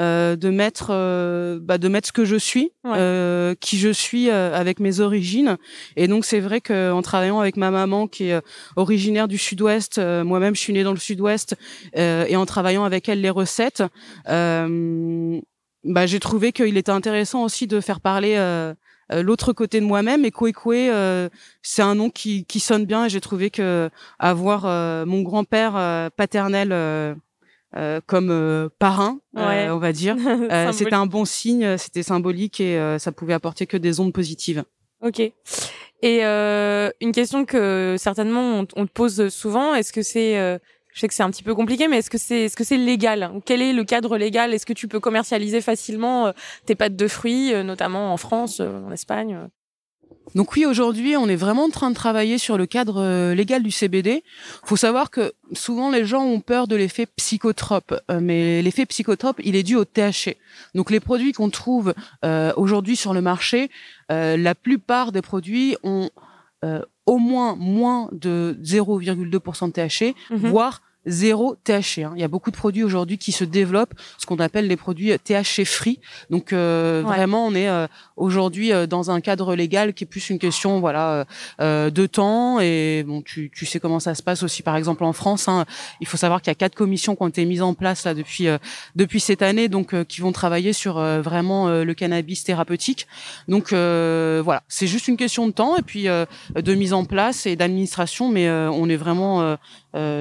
euh, 0.00 0.34
de 0.36 0.50
mettre, 0.50 0.88
bah, 1.60 1.78
de 1.78 1.86
mettre 1.88 2.08
ce 2.08 2.12
que 2.12 2.24
je 2.24 2.34
suis, 2.36 2.72
Ouais. 2.82 2.94
euh, 2.96 3.54
qui 3.60 3.78
je 3.78 3.90
suis 3.90 4.28
avec 4.30 4.80
mes 4.80 4.98
origines. 4.98 5.58
Et 5.96 6.08
donc 6.08 6.24
c'est 6.24 6.40
vrai 6.40 6.60
qu'en 6.60 7.02
travaillant 7.02 7.38
avec 7.38 7.56
ma 7.56 7.70
maman 7.70 8.08
qui 8.08 8.30
est 8.30 8.40
originaire 8.74 9.28
du 9.28 9.38
Sud-Ouest, 9.38 9.98
moi-même 9.98 10.56
je 10.56 10.60
suis 10.60 10.72
née 10.72 10.82
dans 10.82 10.92
le 10.92 10.98
Sud-Ouest, 10.98 11.54
euh, 11.96 12.24
et 12.28 12.34
en 12.36 12.46
travaillant 12.46 12.82
avec 12.82 13.08
elle 13.08 13.20
les 13.20 13.30
recettes. 13.30 13.84
Euh, 14.28 15.40
bah, 15.86 16.06
j'ai 16.06 16.20
trouvé 16.20 16.52
qu'il 16.52 16.76
était 16.76 16.90
intéressant 16.92 17.42
aussi 17.44 17.66
de 17.66 17.80
faire 17.80 18.00
parler 18.00 18.34
euh, 18.36 18.74
euh, 19.12 19.22
l'autre 19.22 19.52
côté 19.52 19.80
de 19.80 19.84
moi-même 19.86 20.24
et 20.24 20.30
Kwekwe 20.30 20.72
euh, 20.90 21.28
c'est 21.62 21.82
un 21.82 21.94
nom 21.94 22.10
qui, 22.10 22.44
qui 22.44 22.60
sonne 22.60 22.84
bien 22.86 23.06
et 23.06 23.08
j'ai 23.08 23.20
trouvé 23.20 23.50
que 23.50 23.88
avoir 24.18 24.66
euh, 24.66 25.06
mon 25.06 25.22
grand-père 25.22 25.74
euh, 25.76 26.08
paternel 26.14 26.70
euh, 26.72 27.14
euh, 27.76 28.00
comme 28.06 28.30
euh, 28.30 28.68
parrain 28.78 29.18
Ouais. 29.34 29.68
on 29.70 29.78
va 29.78 29.92
dire 29.92 30.16
euh, 30.50 30.72
c'était 30.72 30.94
un 30.94 31.06
bon 31.06 31.24
signe 31.24 31.76
c'était 31.78 32.02
symbolique 32.02 32.60
et 32.60 32.78
euh, 32.78 32.98
ça 32.98 33.12
pouvait 33.12 33.34
apporter 33.34 33.66
que 33.66 33.76
des 33.76 34.00
ondes 34.00 34.12
positives 34.12 34.64
Ok. 35.02 35.20
Et 35.20 36.24
euh, 36.24 36.90
une 37.02 37.12
question 37.12 37.44
que 37.44 37.96
certainement 37.98 38.60
on, 38.60 38.66
on 38.76 38.86
te 38.86 38.92
pose 38.92 39.28
souvent, 39.28 39.74
est-ce 39.74 39.92
que 39.92 40.02
c'est, 40.02 40.38
euh, 40.38 40.58
je 40.96 41.02
sais 41.02 41.08
que 41.08 41.14
c'est 41.14 41.22
un 41.22 41.30
petit 41.30 41.42
peu 41.42 41.54
compliqué, 41.54 41.88
mais 41.88 41.98
est-ce 41.98 42.08
que 42.08 42.16
c'est, 42.16 42.44
est-ce 42.44 42.56
que 42.56 42.64
c'est 42.64 42.78
légal? 42.78 43.30
Quel 43.44 43.60
est 43.60 43.74
le 43.74 43.84
cadre 43.84 44.16
légal? 44.16 44.54
Est-ce 44.54 44.64
que 44.64 44.72
tu 44.72 44.88
peux 44.88 44.98
commercialiser 44.98 45.60
facilement 45.60 46.28
euh, 46.28 46.32
tes 46.64 46.74
pâtes 46.74 46.96
de 46.96 47.06
fruits, 47.06 47.52
euh, 47.52 47.62
notamment 47.62 48.14
en 48.14 48.16
France, 48.16 48.60
euh, 48.60 48.82
en 48.82 48.90
Espagne 48.90 49.38
Donc 50.34 50.54
oui, 50.56 50.64
aujourd'hui, 50.64 51.14
on 51.18 51.28
est 51.28 51.36
vraiment 51.36 51.64
en 51.64 51.68
train 51.68 51.90
de 51.90 51.94
travailler 51.94 52.38
sur 52.38 52.56
le 52.56 52.64
cadre 52.64 53.32
légal 53.34 53.62
du 53.62 53.70
CBD. 53.70 54.24
faut 54.64 54.76
savoir 54.76 55.10
que 55.10 55.34
souvent 55.52 55.90
les 55.90 56.06
gens 56.06 56.24
ont 56.24 56.40
peur 56.40 56.66
de 56.66 56.76
l'effet 56.76 57.04
psychotrope, 57.04 57.94
mais 58.18 58.62
l'effet 58.62 58.86
psychotrope, 58.86 59.38
il 59.44 59.54
est 59.54 59.62
dû 59.64 59.76
au 59.76 59.84
THC. 59.84 60.38
Donc 60.74 60.90
les 60.90 61.00
produits 61.00 61.32
qu'on 61.32 61.50
trouve 61.50 61.92
euh, 62.24 62.54
aujourd'hui 62.56 62.96
sur 62.96 63.12
le 63.12 63.20
marché, 63.20 63.70
euh, 64.10 64.38
la 64.38 64.54
plupart 64.54 65.12
des 65.12 65.20
produits 65.20 65.76
ont 65.82 66.08
euh, 66.64 66.80
au 67.04 67.18
moins 67.18 67.54
moins 67.54 68.08
de 68.12 68.58
0,2% 68.62 69.66
de 69.68 69.72
THC, 69.72 70.14
Mhm. 70.30 70.48
voire 70.48 70.80
zéro 71.06 71.56
THC. 71.64 72.00
hein. 72.04 72.12
Il 72.16 72.20
y 72.20 72.24
a 72.24 72.28
beaucoup 72.28 72.50
de 72.50 72.56
produits 72.56 72.82
aujourd'hui 72.84 73.16
qui 73.18 73.32
se 73.32 73.44
développent, 73.44 73.94
ce 74.18 74.26
qu'on 74.26 74.38
appelle 74.38 74.66
les 74.66 74.76
produits 74.76 75.12
THC 75.18 75.64
free. 75.64 76.00
Donc 76.30 76.52
euh, 76.52 77.02
Ouais. 77.02 77.08
vraiment, 77.16 77.46
on 77.46 77.54
est 77.54 77.68
euh, 77.68 77.86
aujourd'hui 78.16 78.72
euh, 78.72 78.86
dans 78.86 79.10
un 79.10 79.20
cadre 79.20 79.54
légal 79.54 79.94
qui 79.94 80.04
est 80.04 80.06
plus 80.06 80.30
une 80.30 80.38
question, 80.38 80.80
voilà, 80.80 81.10
euh, 81.12 81.24
euh, 81.60 81.90
de 81.90 82.06
temps. 82.06 82.58
Et 82.60 83.04
bon, 83.06 83.22
tu, 83.22 83.50
tu 83.54 83.66
sais 83.66 83.80
comment 83.80 84.00
ça 84.00 84.14
se 84.14 84.22
passe 84.22 84.42
aussi, 84.42 84.62
par 84.62 84.76
exemple 84.76 85.04
en 85.04 85.12
France. 85.12 85.48
hein. 85.48 85.64
il 86.00 86.06
faut 86.06 86.16
savoir 86.16 86.42
qu'il 86.42 86.50
y 86.50 86.52
a 86.52 86.54
quatre 86.56 86.74
commissions 86.74 87.14
qui 87.16 87.22
ont 87.22 87.28
été 87.28 87.44
mises 87.44 87.62
en 87.62 87.74
place 87.74 88.04
là 88.04 88.14
depuis 88.14 88.48
euh, 88.48 88.58
depuis 88.96 89.20
cette 89.20 89.42
année, 89.42 89.68
donc 89.68 89.94
euh, 89.94 90.04
qui 90.04 90.20
vont 90.20 90.32
travailler 90.32 90.72
sur 90.72 90.98
euh, 90.98 91.20
vraiment 91.22 91.68
euh, 91.68 91.84
le 91.84 91.94
cannabis 91.94 92.44
thérapeutique. 92.44 93.06
Donc 93.48 93.72
euh, 93.72 94.40
voilà, 94.44 94.62
c'est 94.68 94.86
juste 94.86 95.08
une 95.08 95.16
question 95.16 95.46
de 95.46 95.52
temps 95.52 95.76
et 95.76 95.82
puis 95.82 96.08
euh, 96.08 96.24
de 96.54 96.74
mise 96.74 96.92
en 96.92 97.04
place 97.04 97.46
et 97.46 97.56
d'administration, 97.56 98.28
mais 98.30 98.48
euh, 98.48 98.70
on 98.70 98.88
est 98.88 98.96
vraiment 98.96 99.56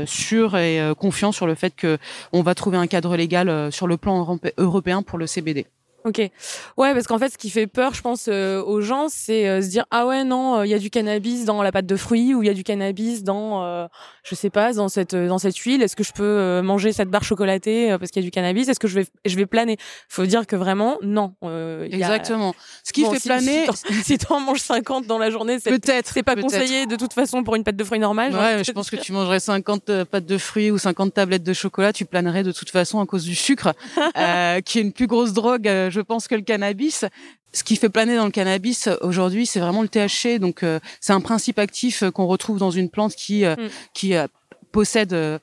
sûr 0.06 0.57
et 0.57 0.80
euh, 0.80 0.94
confiant 0.94 1.31
sur 1.31 1.48
le 1.48 1.56
fait 1.56 1.75
que 1.75 1.98
on 2.31 2.42
va 2.42 2.56
trouver 2.56 2.77
un 2.77 2.88
cadre 2.88 3.16
légal 3.16 3.50
euh, 3.50 3.72
sur 3.72 3.88
le 3.88 3.98
plan 3.98 4.19
europé- 4.19 4.54
européen 4.57 5.04
pour 5.04 5.18
le 5.18 5.27
CBD. 5.27 5.66
Ok. 6.06 6.19
Ouais, 6.19 6.94
parce 6.94 7.07
qu'en 7.07 7.18
fait, 7.18 7.30
ce 7.30 7.38
qui 7.38 7.50
fait 7.50 7.68
peur, 7.68 7.94
je 7.96 8.02
pense, 8.02 8.28
euh, 8.30 8.62
aux 8.63 8.80
gens, 8.81 9.07
c'est 9.10 9.48
euh, 9.48 9.62
se 9.62 9.68
dire 9.69 9.86
ah 9.92 10.06
ouais 10.06 10.24
non, 10.24 10.57
euh, 10.60 10.66
il 10.66 10.69
y 10.69 10.74
a 10.75 10.80
du 10.80 10.90
cannabis 10.92 11.46
dans 11.46 11.63
la 11.63 11.72
pâte 11.72 11.88
de 11.88 11.96
fruits 11.96 12.36
ou 12.36 12.44
il 12.44 12.46
y 12.46 12.50
a 12.50 12.54
du 12.54 12.63
cannabis 12.63 13.24
dans, 13.24 13.63
euh, 13.63 13.88
je 14.24 14.36
sais 14.36 14.50
pas, 14.52 14.72
dans 14.74 14.88
cette 14.88 15.16
dans 15.16 15.40
cette 15.40 15.57
huile. 15.57 15.81
Est-ce 15.81 15.96
que 15.96 16.04
je 16.04 16.12
peux 16.13 16.24
euh, 16.24 16.62
manger 16.62 16.94
cette 16.94 17.10
barre 17.10 17.24
chocolatée 17.24 17.92
euh, 17.92 17.98
parce 17.98 18.12
qu'il 18.12 18.22
y 18.22 18.25
a 18.25 18.28
du 18.28 18.31
cannabis? 18.31 18.68
Est-ce 18.69 18.80
que 18.80 18.88
je 18.88 19.00
vais 19.00 19.07
je 19.25 19.36
vais 19.36 19.46
planer? 19.48 19.78
Faut 20.07 20.25
dire 20.25 20.46
que 20.46 20.56
vraiment 20.56 20.98
non. 21.02 21.34
euh, 21.44 21.88
y 21.90 21.94
a- 21.96 21.98
Exactement. 21.98 22.54
Ce 22.84 22.94
qui 22.94 23.01
Bon, 23.04 23.12
fait 23.13 23.19
si- 23.19 23.28
planer, 23.28 23.62
Si 23.62 23.66
t'en- 23.66 24.04
si 24.04 24.18
t'en 24.19 24.40
manges 24.40 24.60
50 24.62 25.08
dans 25.08 25.18
la 25.18 25.31
journée, 25.31 25.58
c'est 25.60 25.72
peut-être, 25.72 26.12
c'est 26.13 26.22
pas 26.24 26.36
peut-être. 26.36 26.44
conseillé 26.51 26.86
de 26.86 26.96
toute 26.98 27.13
façon 27.13 27.44
pour 27.44 27.56
une 27.56 27.63
pâte 27.63 27.75
de 27.78 27.84
fruits 27.84 28.00
normale. 28.00 28.34
Ouais, 28.36 28.63
je 28.63 28.72
pense 28.72 28.90
que 28.92 28.96
tu 28.96 29.12
mangerais 29.12 29.40
50 29.40 29.90
euh, 29.90 30.06
pâtes 30.06 30.25
de 30.28 30.38
fruits 30.38 30.69
ou 30.69 30.78
50 30.78 31.13
tablettes 31.16 31.44
de 31.44 31.54
chocolat, 31.54 31.94
tu 31.94 32.06
planerais 32.06 32.44
de 32.44 32.51
toute 32.51 32.69
façon 32.69 33.00
à 33.00 33.06
cause 33.08 33.24
du 33.24 33.34
sucre, 33.34 33.74
euh, 34.18 34.62
qui 34.62 34.78
est 34.78 34.81
une 34.84 34.94
plus 34.94 35.08
grosse 35.08 35.34
drogue, 35.34 35.68
euh, 35.68 35.90
je 35.96 36.02
pense, 36.02 36.28
que 36.28 36.36
le 36.36 36.42
cannabis. 36.42 37.06
Ce 37.54 37.64
qui 37.64 37.78
fait 37.78 37.90
planer 37.90 38.18
dans 38.18 38.26
le 38.26 38.32
cannabis 38.32 38.88
euh, 38.88 38.96
aujourd'hui, 39.02 39.46
c'est 39.46 39.62
vraiment 39.62 39.82
le 39.82 39.88
THC. 39.88 40.40
Donc, 40.40 40.62
euh, 40.62 40.80
c'est 41.00 41.14
un 41.14 41.22
principe 41.22 41.58
actif 41.58 42.04
euh, 42.04 42.12
qu'on 42.12 42.28
retrouve 42.28 42.60
dans 42.60 42.72
une 42.72 42.90
plante 42.90 43.16
qui 43.16 43.46
euh, 43.46 43.56
Mm. 43.56 43.70
qui 43.94 44.16
euh, 44.16 44.28
possède 44.72 45.14
euh, 45.14 45.40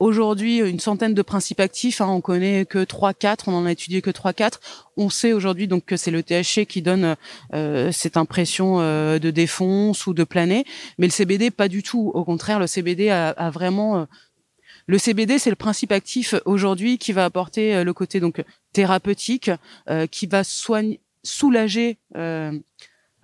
aujourd'hui 0.00 0.58
une 0.58 0.80
centaine 0.80 1.14
de 1.14 1.22
principes 1.22 1.60
actifs. 1.60 2.00
Hein, 2.00 2.08
on 2.08 2.20
connaît 2.20 2.66
que 2.66 2.80
3-4, 2.84 3.44
on 3.46 3.54
en 3.54 3.66
a 3.66 3.70
étudié 3.70 4.02
que 4.02 4.10
3-4. 4.10 4.54
On 4.96 5.08
sait 5.08 5.32
aujourd'hui 5.32 5.68
donc 5.68 5.84
que 5.84 5.96
c'est 5.96 6.10
le 6.10 6.22
THC 6.24 6.66
qui 6.66 6.82
donne 6.82 7.14
euh, 7.54 7.92
cette 7.92 8.16
impression 8.16 8.80
euh, 8.80 9.20
de 9.20 9.30
défonce 9.30 10.06
ou 10.08 10.14
de 10.14 10.24
planer, 10.24 10.64
mais 10.98 11.06
le 11.06 11.12
CBD 11.12 11.52
pas 11.52 11.68
du 11.68 11.84
tout. 11.84 12.10
Au 12.14 12.24
contraire, 12.24 12.58
le 12.58 12.66
CBD 12.66 13.10
a, 13.10 13.28
a 13.28 13.50
vraiment 13.50 13.98
euh, 13.98 14.04
le 14.92 14.98
CBD, 14.98 15.38
c'est 15.38 15.48
le 15.50 15.56
principe 15.56 15.90
actif 15.90 16.34
aujourd'hui 16.44 16.98
qui 16.98 17.12
va 17.12 17.24
apporter 17.24 17.74
euh, 17.74 17.82
le 17.84 17.92
côté 17.94 18.20
donc 18.20 18.42
thérapeutique, 18.74 19.50
euh, 19.88 20.06
qui 20.06 20.26
va 20.26 20.44
soigner, 20.44 21.00
soulager, 21.22 21.96
euh, 22.16 22.52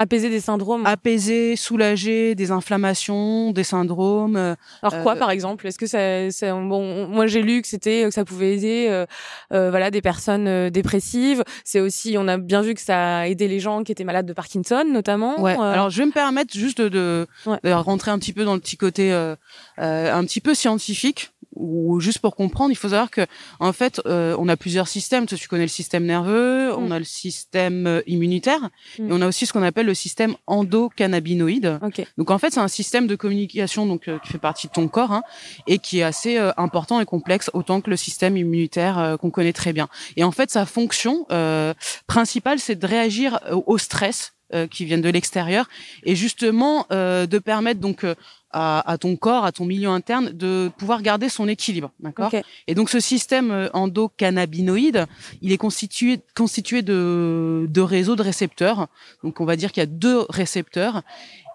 apaiser 0.01 0.31
des 0.31 0.39
syndromes. 0.41 0.87
apaiser, 0.87 1.57
soulager 1.57 2.37
des 2.37 2.53
inflammations, 2.53 3.51
des 3.51 3.65
syndromes. 3.65 4.37
euh, 4.37 4.55
Alors 4.81 5.03
quoi, 5.03 5.15
euh, 5.17 5.19
par 5.19 5.31
exemple? 5.33 5.67
Est-ce 5.67 5.77
que 5.79 5.89
ça, 5.89 6.31
ça- 6.31 6.53
bon, 6.55 7.09
moi 7.09 7.27
j'ai 7.27 7.43
lu 7.43 7.61
que 7.63 7.67
c'était 7.67 8.05
que 8.05 8.11
ça 8.13 8.25
pouvait 8.25 8.55
aider, 8.55 8.87
euh, 8.89 9.07
euh, 9.53 9.71
voilà, 9.71 9.91
des 9.91 10.01
personnes 10.01 10.71
dépressives. 10.71 11.43
C'est 11.65 11.81
aussi, 11.81 12.15
on 12.17 12.29
a 12.29 12.39
bien 12.39 12.63
vu 12.63 12.75
que 12.75 12.81
ça 12.81 13.19
a 13.19 13.27
aidé 13.27 13.49
les 13.49 13.59
gens 13.59 13.83
qui 13.83 13.91
étaient 13.91 14.05
malades 14.05 14.27
de 14.27 14.33
Parkinson, 14.33 14.85
notamment. 14.89 15.41
Ouais. 15.43 15.57
Alors, 15.59 15.91
je 15.91 15.99
vais 15.99 16.07
me 16.07 16.13
permettre 16.13 16.55
juste 16.57 16.81
de, 16.81 16.89
de, 16.89 17.27
Ouais. 17.47 17.59
de 17.65 17.73
rentrer 17.73 18.13
un 18.13 18.19
petit 18.21 18.33
peu 18.33 18.45
dans 18.45 18.55
le 18.55 18.61
petit 18.61 18.77
côté 18.77 19.13
euh, 19.13 19.35
euh, 19.81 20.15
un 20.15 20.25
petit 20.25 20.41
peu 20.41 20.55
scientifique. 20.55 21.33
Ou 21.57 21.99
juste 22.01 22.19
pour 22.19 22.37
comprendre, 22.37 22.71
il 22.71 22.77
faut 22.77 22.91
savoir 22.91 23.11
que 23.11 23.27
en 23.59 23.73
fait, 23.73 24.01
euh, 24.07 24.37
on 24.39 24.49
a 24.49 24.57
plusieurs 24.57 24.87
systèmes. 24.89 25.27
Tu 25.27 25.49
connais 25.49 25.63
le 25.63 25.69
système 25.69 26.05
nerveux, 26.05 26.73
on 26.77 26.89
Mm. 26.89 26.93
a 26.93 26.99
le 26.99 27.05
système 27.05 27.87
euh, 27.87 28.01
immunitaire, 28.07 28.69
Mm. 28.99 29.09
et 29.09 29.13
on 29.13 29.21
a 29.23 29.27
aussi 29.29 29.47
ce 29.47 29.53
qu'on 29.53 29.63
appelle 29.63 29.87
le 29.87 29.95
système 29.95 30.35
endocannabinoïde. 30.47 31.79
ok. 31.83 32.07
Donc 32.17 32.31
en 32.31 32.39
fait, 32.39 32.51
c'est 32.53 32.61
un 32.61 32.69
système 32.69 33.07
de 33.07 33.17
communication 33.17 33.87
donc 33.87 34.09
euh, 34.09 34.19
qui 34.19 34.31
fait 34.33 34.39
partie 34.39 34.67
de 34.69 34.73
ton 34.73 34.89
corps 34.89 35.13
hein, 35.13 35.23
et 35.67 35.79
qui 35.79 36.01
est 36.01 36.03
assez 36.03 36.39
euh, 36.39 36.53
important 36.57 37.01
et 37.01 37.05
complexe 37.05 37.51
autant 37.55 37.81
que 37.81 37.91
le 37.91 37.97
système 37.97 38.37
immunitaire 38.37 38.99
euh, 38.99 39.17
qu'on 39.17 39.31
connaît 39.31 39.53
très 39.53 39.73
bien. 39.73 39.89
Et 40.17 40.25
en 40.25 40.31
fait, 40.33 40.51
sa 40.51 40.67
fonction 40.67 41.27
euh, 41.33 41.75
principale, 42.07 42.59
c'est 42.59 42.77
de 42.77 42.87
réagir 42.87 43.41
au, 43.67 43.79
stress 43.79 44.33
qui 44.71 44.85
viennent 44.85 45.03
de 45.03 45.09
l'extérieur 45.09 45.69
et 46.05 46.17
justement 46.17 46.87
euh, 46.91 47.27
de 47.27 47.39
permettre 47.39 47.81
donc 47.81 48.05
euh, 48.05 48.15
à, 48.51 48.91
à 48.91 48.99
ton 48.99 49.17
corps, 49.17 49.45
à 49.45 49.53
ton 49.53 49.65
milieu 49.65 49.89
interne, 49.89 50.31
de 50.31 50.71
pouvoir 50.79 51.03
garder 51.03 51.29
son 51.29 51.49
équilibre, 51.49 51.91
d'accord? 52.01 52.33
Ok. 52.33 52.43
Et 52.67 52.75
donc 52.75 52.89
ce 52.91 53.01
système 53.01 53.51
euh, 53.51 53.69
endocannabinoïde, 53.73 55.07
il 55.43 55.53
est 55.53 55.59
constitué 55.59 56.21
constitué 56.35 56.83
de, 56.83 57.67
de 57.69 57.81
réseaux 57.81 58.17
de 58.17 58.23
récepteurs. 58.23 58.89
Donc 59.23 59.41
on 59.41 59.45
va 59.45 59.57
dire 59.57 59.73
qu'il 59.73 59.83
y 59.83 59.85
a 59.85 59.87
deux 59.87 60.25
récepteurs. 60.29 61.03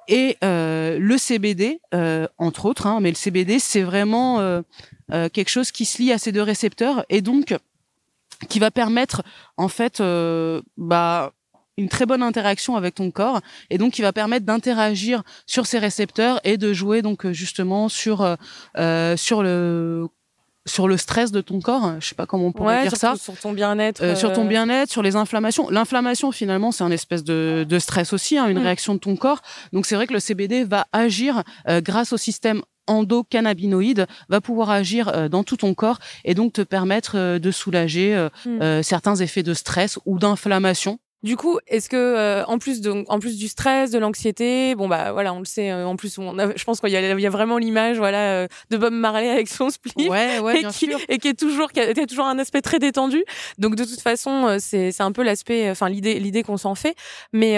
Et 0.10 0.38
euh, 0.44 1.00
le 1.00 1.18
CBD, 1.18 1.80
euh, 1.94 2.28
entre 2.38 2.66
autres, 2.66 2.88
hein, 2.88 3.00
mais 3.00 3.10
le 3.10 3.16
CBD, 3.16 3.58
c'est 3.58 3.84
vraiment 3.84 4.42
euh, 4.42 4.62
euh, 5.14 5.30
quelque 5.30 5.50
chose 5.50 5.72
qui 5.72 5.86
se 5.86 6.02
lie 6.02 6.12
à 6.12 6.18
ces 6.18 6.34
deux 6.34 6.42
récepteurs 6.42 7.06
et 7.10 7.22
donc 7.22 7.56
qui 8.50 8.60
va 8.60 8.70
permettre 8.70 9.24
en 9.56 9.70
fait 9.70 10.02
euh, 10.02 10.62
bah, 10.76 11.32
une 11.78 11.90
très 11.90 12.06
bonne 12.06 12.24
interaction 12.24 12.76
avec 12.76 12.96
ton 12.96 13.12
corps 13.12 13.42
et 13.70 13.78
donc 13.78 13.94
qui 13.94 14.02
va 14.02 14.14
permettre 14.14 14.46
d'interagir 14.46 15.24
sur 15.46 15.66
ces 15.66 15.80
récepteurs 15.80 16.40
et 16.44 16.58
de 16.58 16.74
jouer 16.74 17.02
donc 17.02 17.26
euh, 17.26 17.34
justement 17.34 17.90
sur 17.90 18.22
euh, 18.22 18.36
euh, 18.78 19.18
sur 19.18 19.44
le 19.44 20.08
sur 20.66 20.88
le 20.88 20.96
stress 20.96 21.34
de 21.34 21.42
ton 21.42 21.60
corps. 21.60 21.96
Je 22.00 22.08
sais 22.08 22.16
pas 22.16 22.26
comment 22.26 22.46
on 22.46 22.52
pourrait 22.54 22.84
dire 22.84 22.96
ça. 22.96 23.16
Sur 23.18 23.38
ton 23.38 23.52
bien-être. 23.52 24.16
Sur 24.16 24.32
ton 24.32 24.46
bien-être, 24.46 24.90
sur 24.90 25.02
les 25.02 25.18
inflammations. 25.18 25.70
L'inflammation, 25.70 26.32
finalement, 26.32 26.72
c'est 26.72 26.86
un 26.86 26.92
espèce 26.92 27.26
de, 27.26 27.66
de 27.68 27.80
stress 27.80 28.14
aussi, 28.14 28.38
hein, 28.38 28.48
une 28.48 28.60
mm. 28.60 28.64
réaction 28.64 28.94
de 28.94 29.00
ton 29.00 29.18
corps. 29.18 29.42
Donc 29.74 29.86
c'est 29.86 29.96
vrai 29.96 30.08
que 30.08 30.14
le 30.14 30.22
CBD 30.22 30.64
va 30.64 30.88
agir 30.94 31.44
grâce 31.68 32.14
au 32.14 32.18
système 32.18 32.62
endocannabinoïde 32.88 34.08
va 34.30 34.40
pouvoir 34.40 34.70
agir 34.70 35.30
dans 35.30 35.44
tout 35.44 35.58
ton 35.58 35.74
corps 35.74 36.00
et 36.24 36.34
donc 36.34 36.54
te 36.54 36.62
permettre 36.62 37.40
de 37.40 37.52
soulager 37.52 38.30
mm. 38.46 38.84
certains 38.84 39.18
effets 39.18 39.44
de 39.44 39.54
stress 39.54 40.00
ou 40.06 40.18
d'inflammation 40.18 40.98
du 41.24 41.38
coup, 41.38 41.58
est-ce 41.68 41.90
que 41.90 41.96
euh, 41.96 42.44
en 42.46 42.60
plus 42.60 42.82
de, 42.82 43.06
en 43.08 43.20
plus 43.20 43.38
du 43.38 43.48
stress, 43.48 43.92
de 43.92 43.98
l'anxiété, 43.98 44.76
bon 44.76 44.90
bah 44.90 45.14
voilà, 45.14 45.34
on 45.34 45.40
le 45.40 45.46
sait. 45.46 45.72
Euh, 45.72 45.88
en 45.88 45.96
plus, 45.96 46.18
on 46.18 46.34
je 46.34 46.64
pense 46.66 46.82
qu'il 46.82 46.90
y, 46.90 46.94
y, 46.94 47.26
a 47.26 47.30
vraiment 47.30 47.58
l'image, 47.58 47.98
voilà, 47.98 48.34
euh, 48.34 48.48
de 48.70 48.78
Bob 48.78 48.92
Marley 48.92 49.30
avec 49.30 49.48
son 49.48 49.70
split, 49.70 50.10
ouais, 50.10 50.40
ouais, 50.40 50.62
et, 50.62 50.66
qui, 50.66 50.90
et 51.08 51.18
qui 51.20 51.30
est 51.30 51.40
toujours, 51.40 51.72
qui 51.72 51.80
a, 51.80 51.94
toujours 52.06 52.26
un 52.26 52.38
aspect 52.40 52.62
très 52.62 52.80
détendu. 52.80 53.24
Donc 53.58 53.76
de 53.76 53.86
toute 53.86 54.02
façon, 54.02 54.58
c'est 54.60 54.92
c'est 54.92 55.04
un 55.04 55.14
peu 55.14 55.24
l'aspect, 55.24 55.70
enfin 55.72 55.88
l'idée 55.88 56.20
l'idée 56.20 56.44
qu'on 56.44 56.58
s'en 56.58 56.76
fait. 56.76 56.96
Mais 57.32 57.58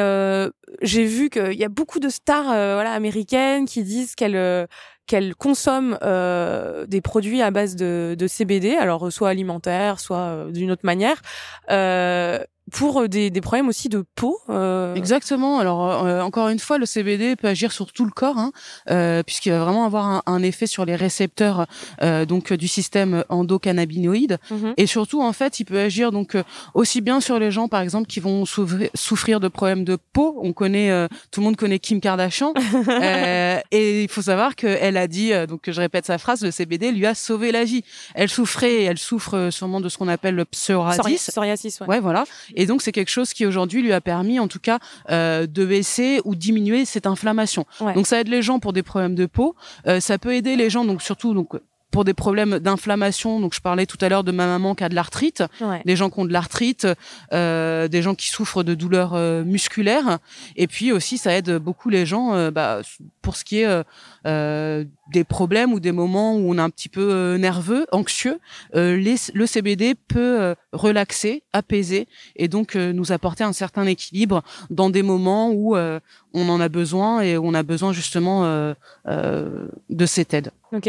j'ai 0.82 1.06
vu 1.06 1.32
qu'il 1.32 1.54
y 1.54 1.66
a 1.66 1.70
beaucoup 1.70 2.00
de 2.00 2.10
stars, 2.10 2.46
voilà, 2.46 2.92
américaines 2.92 3.66
qui 3.66 3.84
disent 3.84 4.14
qu'elles 4.14 4.68
qu'elles 5.08 5.36
consomment 5.36 5.98
euh, 6.02 6.86
des 6.88 7.02
produits 7.02 7.42
à 7.42 7.52
base 7.52 7.76
de, 7.76 8.16
de, 8.18 8.28
CBD, 8.28 8.76
alors 8.76 9.12
soit 9.12 9.30
alimentaire, 9.30 10.00
soit 10.00 10.48
d'une 10.50 10.72
autre 10.72 10.86
manière, 10.86 11.22
euh, 11.70 12.40
pour 12.72 13.02
euh, 13.02 13.08
des, 13.08 13.30
des, 13.30 13.42
problèmes 13.42 13.68
aussi 13.68 13.90
de 13.90 14.04
peau. 14.16 14.40
Euh... 14.50 14.96
Exactement. 14.96 15.60
Alors 15.60 16.06
euh, 16.06 16.22
encore 16.22 16.50
une 16.50 16.60
fois, 16.60 16.78
le 16.78 16.86
CBD 16.86 17.36
peut 17.36 17.48
agir 17.48 17.72
sur 17.72 17.92
tout 17.92 18.06
le 18.06 18.12
corps, 18.12 18.38
hein, 18.38 18.52
euh, 18.90 19.22
puisqu'il 19.24 19.52
va 19.52 19.60
vraiment 19.60 19.86
avoir 19.86 20.06
un, 20.06 20.24
un, 20.26 20.42
effet 20.42 20.66
sur 20.66 20.86
les 20.86 20.96
récepteurs 20.96 21.68
euh, 22.02 22.26
donc 22.26 22.54
du 22.54 22.68
système 22.68 23.24
endocannabinoïde, 23.30 24.40
mhm. 24.50 24.74
et 24.78 24.88
surtout 24.88 25.22
en 25.22 25.34
fait, 25.34 25.60
il 25.60 25.66
peut 25.66 25.80
agir 25.80 26.12
donc 26.12 26.38
aussi 26.74 27.02
bien 27.02 27.22
sur 27.22 27.40
les 27.40 27.52
gens 27.52 27.68
par 27.68 27.82
exemple 27.82 28.08
qui 28.08 28.20
vont 28.20 28.46
souffrir, 28.46 29.40
de 29.40 29.48
problèmes 29.48 29.84
de 29.84 29.98
peau. 30.14 30.38
On 30.42 30.54
connaît, 30.54 31.08
tout 31.32 31.42
le 31.42 31.46
monde 31.46 31.56
connaît 31.56 31.80
Kim 31.80 32.00
Kardashian, 32.00 32.54
et 33.72 34.04
il 34.04 34.10
faut 34.10 34.22
savoir 34.22 34.56
qu'elle 34.56 34.98
a 34.98 35.08
dit, 35.08 35.32
donc 35.48 35.62
je 35.68 35.80
répète 35.80 36.06
sa 36.06 36.18
phrase, 36.18 36.44
le 36.44 36.52
CBD 36.52 36.92
lui 36.92 37.06
a 37.06 37.16
sauvé 37.16 37.52
la 37.52 37.64
vie. 37.64 37.84
Elle 38.14 38.30
souffrait, 38.30 38.84
elle 38.84 38.98
souffre 38.98 39.50
sûrement 39.52 39.82
de 39.82 39.90
ce 39.90 39.98
qu'on 39.98 40.08
appelle 40.08 40.36
le 40.36 40.46
psoriasis. 40.46 41.30
Psoriasis, 41.30 41.82
ouais. 41.82 41.88
ouais 41.88 42.00
voilà. 42.00 42.26
Et 42.56 42.66
donc 42.66 42.82
c'est 42.82 42.92
quelque 42.92 43.12
chose 43.12 43.34
qui 43.34 43.46
aujourd'hui 43.46 43.82
lui 43.82 43.94
a 43.94 44.02
permis, 44.02 44.40
en 44.40 44.48
tout 44.48 44.60
cas, 44.60 44.80
euh, 45.10 45.48
de 45.48 45.66
baisser 45.66 46.22
ou 46.26 46.36
diminuer 46.36 46.86
cette 46.86 47.08
inflammation. 47.08 47.66
Donc 47.80 48.08
ça 48.08 48.20
aide 48.20 48.28
les 48.28 48.42
gens 48.42 48.60
pour 48.60 48.74
des 48.74 48.84
problèmes 48.84 49.16
de 49.16 49.26
peau. 49.26 49.56
Euh, 49.88 50.00
ça 50.00 50.18
peut 50.18 50.34
aider 50.34 50.56
les 50.56 50.70
gens, 50.70 50.86
donc 50.86 51.02
surtout 51.02 51.34
donc 51.34 51.56
pour 51.96 52.04
des 52.04 52.14
problèmes 52.14 52.60
d'inflammation. 52.60 53.40
Donc, 53.40 53.54
je 53.54 53.62
parlais 53.62 53.86
tout 53.86 53.98
à 54.02 54.10
l'heure 54.10 54.26
de 54.26 54.34
ma 54.34 54.48
maman 54.48 54.76
qui 54.76 54.84
a 54.84 54.90
de 54.90 54.96
l'arthrite, 54.96 55.44
des 55.86 55.96
gens 55.96 56.10
qui 56.10 56.20
ont 56.20 56.26
de 56.26 56.34
l'arthrite, 56.34 56.86
euh, 57.32 57.88
des 57.88 58.02
gens 58.02 58.16
qui 58.16 58.28
souffrent 58.28 58.64
de 58.64 58.74
douleurs 58.74 59.14
euh, 59.14 59.46
musculaires. 59.46 60.20
Et 60.58 60.68
puis 60.68 60.92
aussi, 60.92 61.18
ça 61.18 61.34
aide 61.34 61.56
beaucoup 61.56 61.90
les 61.90 62.06
gens 62.06 62.34
euh, 62.34 62.52
bah, 62.52 62.82
pour 63.22 63.38
ce 63.38 63.46
qui 63.46 63.62
est 63.62 63.84
euh, 64.28 64.84
des 65.12 65.24
problèmes 65.24 65.74
ou 65.74 65.80
des 65.80 65.92
moments 65.92 66.36
où 66.36 66.52
on 66.54 66.58
est 66.58 66.62
un 66.62 66.70
petit 66.70 66.90
peu 66.90 67.36
nerveux, 67.36 67.86
anxieux. 67.92 68.40
Les, 68.74 69.16
le 69.34 69.46
CBD 69.46 69.96
peut 69.96 70.56
relaxer, 70.74 71.44
apaiser 71.54 72.08
et 72.36 72.48
donc 72.48 72.76
nous 72.76 73.12
apporter 73.12 73.44
un 73.44 73.54
certain 73.54 73.86
équilibre 73.86 74.44
dans 74.70 74.90
des 74.90 75.04
moments 75.04 75.52
où 75.52 75.76
on 75.76 76.50
en 76.50 76.60
a 76.60 76.70
besoin 76.70 77.22
et 77.22 77.38
on 77.38 77.54
a 77.54 77.64
besoin 77.64 77.94
justement 77.94 78.74
de 79.06 80.06
cette 80.06 80.34
aide. 80.34 80.52
Ok. 80.76 80.88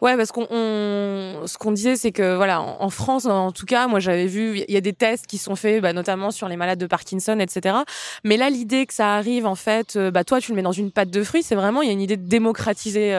Ouais, 0.00 0.16
parce 0.16 0.32
qu'on 0.32 0.46
ce 0.50 1.58
qu'on 1.58 1.72
disait, 1.72 1.96
c'est 1.96 2.10
que 2.10 2.36
voilà, 2.36 2.60
en, 2.60 2.90
France, 2.90 3.26
en 3.26 3.52
tout 3.52 3.66
cas, 3.66 3.86
moi 3.86 4.00
j'avais 4.00 4.26
vu, 4.26 4.58
il 4.66 4.74
y 4.74 4.76
a 4.76 4.80
des 4.80 4.92
tests 4.92 5.26
qui 5.26 5.38
sont 5.38 5.56
faits, 5.56 5.82
bah, 5.82 5.92
notamment 5.92 6.30
sur 6.30 6.48
les 6.48 6.56
malades 6.56 6.78
de 6.78 6.86
Parkinson, 6.86 7.38
etc. 7.38 7.78
Mais 8.24 8.36
là, 8.36 8.50
l'idée 8.50 8.86
que 8.86 8.94
ça 8.94 9.14
arrive, 9.14 9.46
en 9.46 9.54
fait, 9.54 9.96
euh, 9.96 10.10
bah 10.10 10.24
toi, 10.24 10.40
tu 10.40 10.52
le 10.52 10.56
mets 10.56 10.62
dans 10.62 10.72
une 10.72 10.90
pâte 10.90 11.10
de 11.10 11.22
fruits, 11.22 11.42
c'est 11.42 11.54
vraiment, 11.54 11.82
il 11.82 11.86
y 11.86 11.90
a 11.90 11.92
une 11.92 12.00
idée 12.00 12.16
de 12.16 12.28
démocratiser. 12.28 13.14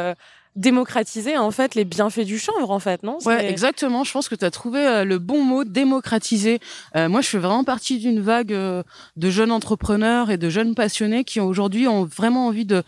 Euh, 0.57 0.61
démocratiser 0.61 1.37
en 1.37 1.51
fait 1.51 1.75
les 1.75 1.85
bienfaits 1.85 2.25
du 2.25 2.37
chanvre 2.37 2.71
en 2.71 2.79
fait 2.79 3.03
non? 3.03 3.17
Ouais 3.25 3.49
exactement. 3.49 4.03
Je 4.03 4.11
pense 4.11 4.27
que 4.27 4.35
tu 4.35 4.43
as 4.43 4.51
trouvé 4.51 4.85
euh, 4.85 5.03
le 5.05 5.17
bon 5.17 5.43
mot 5.43 5.63
démocratiser. 5.63 6.59
Euh, 6.95 7.07
moi 7.07 7.21
je 7.21 7.29
fais 7.29 7.37
vraiment 7.37 7.63
partie 7.63 7.99
d'une 7.99 8.19
vague 8.19 8.51
euh, 8.51 8.83
de 9.15 9.29
jeunes 9.29 9.51
entrepreneurs 9.51 10.29
et 10.29 10.37
de 10.37 10.49
jeunes 10.49 10.75
passionnés 10.75 11.23
qui 11.23 11.39
aujourd'hui 11.39 11.87
ont 11.87 12.03
vraiment 12.03 12.47
envie 12.47 12.65
de 12.65 12.83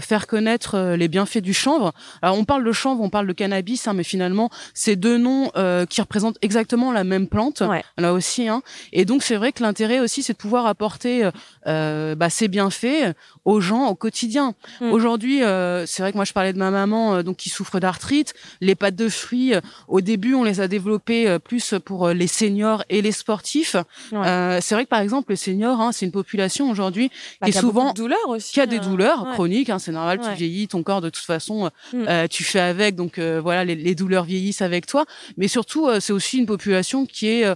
faire 0.00 0.26
connaître 0.26 0.94
les 0.94 1.08
bienfaits 1.08 1.38
du 1.38 1.54
chanvre. 1.54 1.92
Alors 2.22 2.38
on 2.38 2.44
parle 2.44 2.64
de 2.64 2.72
chanvre 2.72 3.02
on 3.02 3.10
parle 3.10 3.26
de 3.26 3.32
cannabis 3.32 3.88
hein, 3.88 3.94
mais 3.94 4.04
finalement 4.04 4.50
c'est 4.74 4.96
deux 4.96 5.18
noms 5.18 5.50
qui 5.88 6.00
représentent 6.00 6.38
exactement 6.42 6.92
la 6.92 7.04
même 7.04 7.26
plante 7.26 7.62
là 7.96 8.12
aussi 8.12 8.48
hein. 8.48 8.62
et 8.92 9.04
donc 9.04 9.22
c'est 9.22 9.36
vrai 9.36 9.52
que 9.52 9.62
l'intérêt 9.62 10.00
aussi 10.00 10.22
c'est 10.22 10.32
de 10.32 10.38
pouvoir 10.38 10.66
apporter 10.66 11.28
bah, 11.64 12.30
ces 12.30 12.48
bienfaits 12.48 13.14
aux 13.44 13.60
gens 13.60 13.86
au 13.88 13.94
quotidien. 13.94 14.54
Mm. 14.80 14.92
aujourd'hui 14.92 15.38
c'est 15.38 16.02
vrai 16.02 16.12
que 16.12 16.16
moi 16.16 16.24
je 16.24 16.32
parlais 16.32 16.52
de 16.52 16.58
ma 16.58 16.70
maman 16.70 16.99
euh, 17.00 17.22
donc 17.22 17.36
qui 17.36 17.48
souffrent 17.48 17.80
d'arthrite. 17.80 18.34
Les 18.60 18.74
pâtes 18.74 18.96
de 18.96 19.08
fruits, 19.08 19.54
euh, 19.54 19.60
au 19.88 20.00
début, 20.00 20.34
on 20.34 20.44
les 20.44 20.60
a 20.60 20.68
développées 20.68 21.28
euh, 21.28 21.38
plus 21.38 21.74
pour 21.84 22.08
les 22.08 22.26
seniors 22.26 22.84
et 22.88 23.02
les 23.02 23.12
sportifs. 23.12 23.76
c'est 24.10 24.74
vrai 24.74 24.84
que 24.84 24.88
par 24.88 25.00
exemple, 25.00 25.30
les 25.30 25.36
seniors, 25.36 25.80
hein, 25.80 25.92
c'est 25.92 26.06
une 26.06 26.12
population 26.12 26.70
aujourd'hui 26.70 27.10
bah, 27.40 27.46
qui 27.46 27.56
est 27.56 27.60
souvent 27.60 27.92
aussi, 28.28 28.52
qui 28.52 28.60
a 28.60 28.66
des 28.66 28.78
douleurs 28.78 29.26
chroniques. 29.32 29.70
Hein, 29.70 29.78
c'est 29.78 29.92
normal, 29.92 30.20
tu 30.20 30.32
vieillis, 30.32 30.68
ton 30.68 30.82
corps 30.82 31.00
de 31.00 31.10
toute 31.10 31.24
façon, 31.24 31.70
mm. 31.92 32.28
tu 32.28 32.44
fais 32.44 32.60
avec. 32.60 32.94
Donc 32.96 33.18
voilà, 33.18 33.64
les, 33.64 33.74
les, 33.74 33.94
douleurs 33.94 34.24
vieillissent 34.24 34.62
avec 34.62 34.86
toi. 34.86 35.04
Mais 35.36 35.48
surtout, 35.48 35.88
c'est 36.00 36.12
aussi 36.12 36.38
une 36.38 36.46
population 36.46 37.06
qui 37.06 37.28
est 37.28 37.54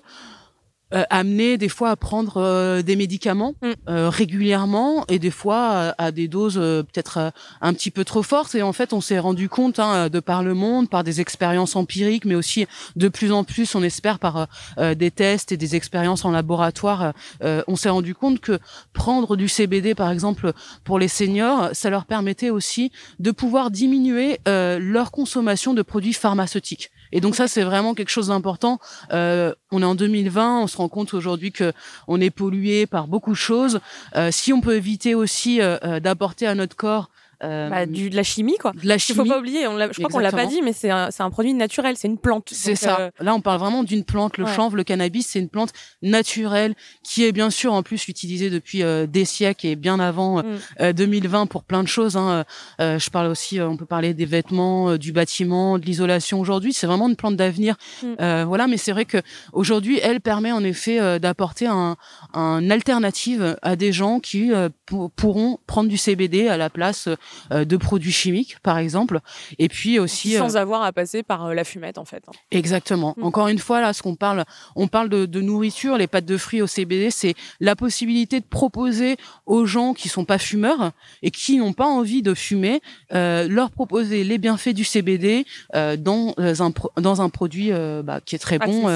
amené 1.10 1.58
des 1.58 1.68
fois 1.68 1.90
à 1.90 1.96
prendre 1.96 2.36
euh, 2.36 2.82
des 2.82 2.96
médicaments 2.96 3.54
mm. 3.62 3.72
euh, 3.88 4.08
régulièrement 4.08 5.04
et 5.08 5.18
des 5.18 5.30
fois 5.30 5.94
à, 5.98 6.12
des 6.12 6.28
doses 6.28 6.54
peut-être 6.54 7.32
un 7.60 7.74
petit 7.74 7.90
peu 7.90 8.04
trop 8.04 8.22
fortes 8.22 8.54
et 8.54 8.62
en 8.62 8.72
fait 8.72 8.92
on 8.92 9.00
s'est 9.00 9.18
rendu 9.18 9.48
compte 9.48 9.78
hein, 9.78 10.08
de 10.08 10.20
par 10.20 10.42
le 10.42 10.54
monde 10.54 10.88
par 10.88 11.04
des 11.04 11.20
expériences 11.20 11.76
empiriques 11.76 12.24
mais 12.24 12.34
aussi 12.34 12.66
de 12.96 13.08
plus 13.08 13.32
en 13.32 13.44
plus 13.44 13.74
on 13.74 13.82
espère 13.82 14.18
par 14.18 14.46
des 14.78 15.10
tests 15.10 15.52
et 15.52 15.56
des 15.56 15.76
expériences 15.76 16.24
en 16.24 16.30
laboratoire 16.30 17.12
on 17.42 17.76
s'est 17.76 17.88
rendu 17.88 18.14
compte 18.14 18.40
que 18.40 18.58
prendre 18.92 19.36
du 19.36 19.48
CBD 19.48 19.94
par 19.94 20.10
exemple 20.10 20.52
pour 20.84 20.98
les 20.98 21.08
seniors 21.08 21.70
ça 21.72 21.90
leur 21.90 22.04
permettait 22.04 22.50
aussi 22.50 22.92
de 23.18 23.30
pouvoir 23.30 23.70
diminuer 23.70 24.38
leur 24.46 25.10
consommation 25.10 25.74
de 25.74 25.82
produits 25.82 26.12
pharmaceutiques 26.12 26.90
et 27.12 27.20
donc 27.20 27.36
ça, 27.36 27.48
c'est 27.48 27.62
vraiment 27.62 27.94
quelque 27.94 28.10
chose 28.10 28.28
d'important. 28.28 28.78
Euh, 29.12 29.54
on 29.70 29.82
est 29.82 29.86
en 29.86 29.94
2020, 29.94 30.60
on 30.60 30.66
se 30.66 30.76
rend 30.76 30.88
compte 30.88 31.14
aujourd'hui 31.14 31.52
que 31.52 31.72
on 32.08 32.20
est 32.20 32.30
pollué 32.30 32.86
par 32.86 33.06
beaucoup 33.06 33.32
de 33.32 33.36
choses. 33.36 33.80
Euh, 34.16 34.30
si 34.30 34.52
on 34.52 34.60
peut 34.60 34.74
éviter 34.74 35.14
aussi 35.14 35.60
euh, 35.60 36.00
d'apporter 36.00 36.46
à 36.46 36.54
notre 36.54 36.76
corps 36.76 37.10
euh, 37.44 37.68
bah, 37.68 37.86
du, 37.86 38.10
de 38.10 38.16
la 38.16 38.22
chimie, 38.22 38.56
quoi. 38.58 38.72
De 38.72 38.88
la 38.88 38.98
chimie. 38.98 39.18
Il 39.18 39.22
faut 39.22 39.28
pas 39.28 39.38
oublier, 39.38 39.66
on 39.66 39.78
je 39.78 39.98
crois 39.98 40.08
qu'on 40.08 40.18
l'a 40.18 40.32
pas 40.32 40.46
dit, 40.46 40.62
mais 40.62 40.72
c'est 40.72 40.90
un, 40.90 41.08
un, 41.16 41.30
produit 41.30 41.54
naturel, 41.54 41.96
c'est 41.96 42.08
une 42.08 42.18
plante. 42.18 42.48
C'est 42.52 42.74
ça. 42.74 42.98
Euh, 43.00 43.10
Là, 43.20 43.34
on 43.34 43.40
parle 43.40 43.58
vraiment 43.58 43.84
d'une 43.84 44.04
plante. 44.04 44.38
Le 44.38 44.46
chanvre, 44.46 44.76
le 44.76 44.84
cannabis, 44.84 45.28
c'est 45.28 45.38
une 45.38 45.48
plante 45.48 45.70
naturelle 46.02 46.74
qui 47.02 47.24
est 47.24 47.32
bien 47.32 47.50
sûr 47.50 47.72
en 47.72 47.82
plus 47.82 48.08
utilisée 48.08 48.50
depuis 48.50 48.82
euh, 48.82 49.06
des 49.06 49.24
siècles 49.24 49.66
et 49.66 49.76
bien 49.76 50.00
avant 50.00 50.42
2020 50.80 51.44
mm. 51.44 51.48
pour 51.48 51.64
plein 51.64 51.82
de 51.82 51.88
choses. 51.88 52.16
Hein. 52.16 52.44
je 52.78 53.10
parle 53.10 53.28
aussi, 53.28 53.60
on 53.60 53.76
peut 53.76 53.86
parler 53.86 54.14
des 54.14 54.26
vêtements, 54.26 54.96
du 54.96 55.12
bâtiment, 55.12 55.78
de 55.78 55.84
l'isolation. 55.84 56.40
Aujourd'hui, 56.40 56.72
c'est 56.72 56.86
vraiment 56.86 57.08
une 57.08 57.16
plante 57.16 57.36
d'avenir. 57.36 57.76
Mm. 58.02 58.44
voilà, 58.44 58.66
mais 58.66 58.76
c'est 58.76 58.92
vrai 58.92 59.04
que 59.04 59.18
aujourd'hui, 59.52 60.00
elle 60.02 60.20
permet 60.20 60.52
en 60.52 60.64
effet 60.64 61.18
d'apporter 61.20 61.66
un, 61.66 61.96
un 62.32 62.70
alternative 62.70 63.56
à 63.62 63.76
des 63.76 63.92
gens 63.92 64.20
qui 64.20 64.50
pourront 64.86 65.58
prendre 65.66 65.88
du 65.88 65.96
CBD 65.96 66.48
à 66.48 66.56
la 66.56 66.70
place 66.70 67.08
euh, 67.08 67.16
de 67.50 67.76
produits 67.76 68.12
chimiques, 68.12 68.56
par 68.62 68.78
exemple. 68.78 69.20
Et 69.58 69.68
puis 69.68 69.98
aussi 69.98 70.34
sans 70.34 70.56
euh, 70.56 70.60
avoir 70.60 70.82
à 70.82 70.92
passer 70.92 71.22
par 71.22 71.46
euh, 71.46 71.54
la 71.54 71.64
fumette, 71.64 71.98
en 71.98 72.04
fait. 72.04 72.22
Hein. 72.28 72.32
Exactement. 72.50 73.14
Mm. 73.16 73.24
Encore 73.24 73.48
une 73.48 73.58
fois, 73.58 73.80
là, 73.80 73.92
ce 73.92 74.02
qu'on 74.02 74.14
parle, 74.14 74.44
on 74.76 74.88
parle 74.88 75.08
de, 75.08 75.26
de, 75.26 75.40
nourriture, 75.40 75.96
les 75.96 76.06
pâtes 76.06 76.24
de 76.24 76.36
fruits 76.36 76.62
au 76.62 76.66
CBD, 76.66 77.10
c'est 77.10 77.34
la 77.60 77.76
possibilité 77.76 78.40
de 78.40 78.44
proposer 78.44 79.16
aux 79.46 79.66
gens 79.66 79.94
qui 79.94 80.08
sont 80.08 80.24
pas 80.24 80.38
fumeurs 80.38 80.92
et 81.22 81.30
qui 81.30 81.58
n'ont 81.58 81.72
pas 81.72 81.86
envie 81.86 82.22
de 82.22 82.34
fumer, 82.34 82.80
euh, 83.12 83.46
leur 83.48 83.70
proposer 83.70 84.24
les 84.24 84.38
bienfaits 84.38 84.70
du 84.70 84.84
CBD 84.84 85.46
euh, 85.74 85.96
dans 85.96 86.34
un 86.38 86.72
dans 87.00 87.22
un 87.22 87.28
produit 87.28 87.72
euh, 87.72 88.02
bah, 88.02 88.20
qui 88.24 88.34
est 88.34 88.38
très 88.38 88.58
bon, 88.58 88.88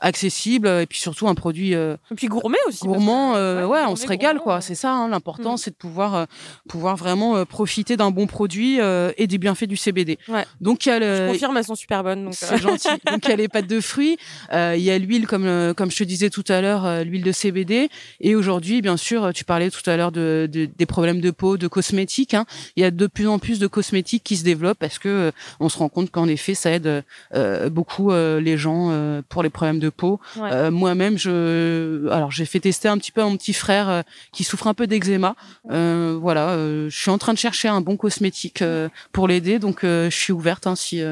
accessible. 0.00 0.68
et 0.68 0.86
puis 0.86 0.98
surtout 0.98 1.28
un 1.28 1.34
produit 1.34 1.72
et 1.72 1.96
puis 2.16 2.26
gourmet 2.26 2.58
aussi. 2.66 2.86
Gourmand, 2.86 3.32
ouais, 3.32 3.84
on 3.86 3.96
se 3.96 4.06
régale 4.06 4.38
quoi. 4.40 4.60
C'est 4.60 4.74
ça. 4.74 4.92
Hein, 4.92 5.08
L'important, 5.08 5.54
mm. 5.54 5.58
c'est 5.58 5.70
de 5.70 5.76
pouvoir 5.76 6.26
pouvoir 6.68 6.96
vraiment 6.96 7.44
profiter 7.44 7.67
profiter 7.68 7.98
d'un 7.98 8.10
bon 8.10 8.26
produit 8.26 8.78
et 9.18 9.26
des 9.26 9.36
bienfaits 9.36 9.66
du 9.66 9.76
CBD. 9.76 10.18
Ouais. 10.28 10.46
Donc 10.62 10.86
il 10.86 10.88
y 10.88 10.92
a 10.92 10.98
le... 10.98 11.16
Je 11.16 11.32
confirme, 11.32 11.56
elles 11.58 11.64
sont 11.64 11.74
super 11.74 12.02
bonnes. 12.02 12.30
C'est 12.32 12.56
gentil. 12.56 12.88
Donc 13.10 13.20
il 13.24 13.28
y 13.28 13.32
a 13.32 13.36
les 13.36 13.48
pâtes 13.48 13.66
de 13.66 13.80
fruits, 13.80 14.16
il 14.50 14.80
y 14.80 14.90
a 14.90 14.96
l'huile 14.98 15.26
comme 15.26 15.74
comme 15.76 15.90
je 15.90 15.98
te 15.98 16.04
disais 16.04 16.30
tout 16.30 16.44
à 16.48 16.62
l'heure, 16.62 17.04
l'huile 17.04 17.22
de 17.22 17.30
CBD. 17.32 17.90
Et 18.20 18.34
aujourd'hui, 18.34 18.80
bien 18.80 18.96
sûr, 18.96 19.32
tu 19.34 19.44
parlais 19.44 19.70
tout 19.70 19.82
à 19.84 19.98
l'heure 19.98 20.12
de, 20.12 20.48
de, 20.50 20.64
des 20.64 20.86
problèmes 20.86 21.20
de 21.20 21.30
peau, 21.30 21.58
de 21.58 21.68
cosmétiques. 21.68 22.32
Hein. 22.32 22.46
Il 22.76 22.82
y 22.82 22.84
a 22.86 22.90
de 22.90 23.06
plus 23.06 23.28
en 23.28 23.38
plus 23.38 23.58
de 23.58 23.66
cosmétiques 23.66 24.24
qui 24.24 24.38
se 24.38 24.44
développent 24.44 24.78
parce 24.78 24.98
que 24.98 25.30
on 25.60 25.68
se 25.68 25.76
rend 25.76 25.90
compte 25.90 26.10
qu'en 26.10 26.26
effet, 26.26 26.54
ça 26.54 26.70
aide 26.70 27.04
beaucoup 27.70 28.10
les 28.12 28.56
gens 28.56 29.22
pour 29.28 29.42
les 29.42 29.50
problèmes 29.50 29.78
de 29.78 29.90
peau. 29.90 30.20
Moi-même, 30.70 31.18
je 31.18 32.08
alors 32.08 32.30
j'ai 32.30 32.46
fait 32.46 32.60
tester 32.60 32.88
un 32.88 32.96
petit 32.96 33.12
peu 33.12 33.20
à 33.20 33.24
mon 33.24 33.36
petit 33.36 33.52
frère 33.52 34.04
qui 34.32 34.42
souffre 34.42 34.68
un 34.68 34.74
peu 34.74 34.86
d'eczéma. 34.86 35.34
voilà, 35.68 36.56
je 36.88 36.96
suis 36.96 37.10
en 37.10 37.18
train 37.18 37.34
de 37.34 37.38
chercher 37.38 37.57
un 37.66 37.80
bon 37.80 37.96
cosmétique 37.96 38.62
pour 39.10 39.26
l'aider, 39.26 39.58
donc 39.58 39.80
je 39.82 40.08
suis 40.10 40.32
ouverte 40.32 40.68
hein, 40.68 40.76
si 40.76 41.02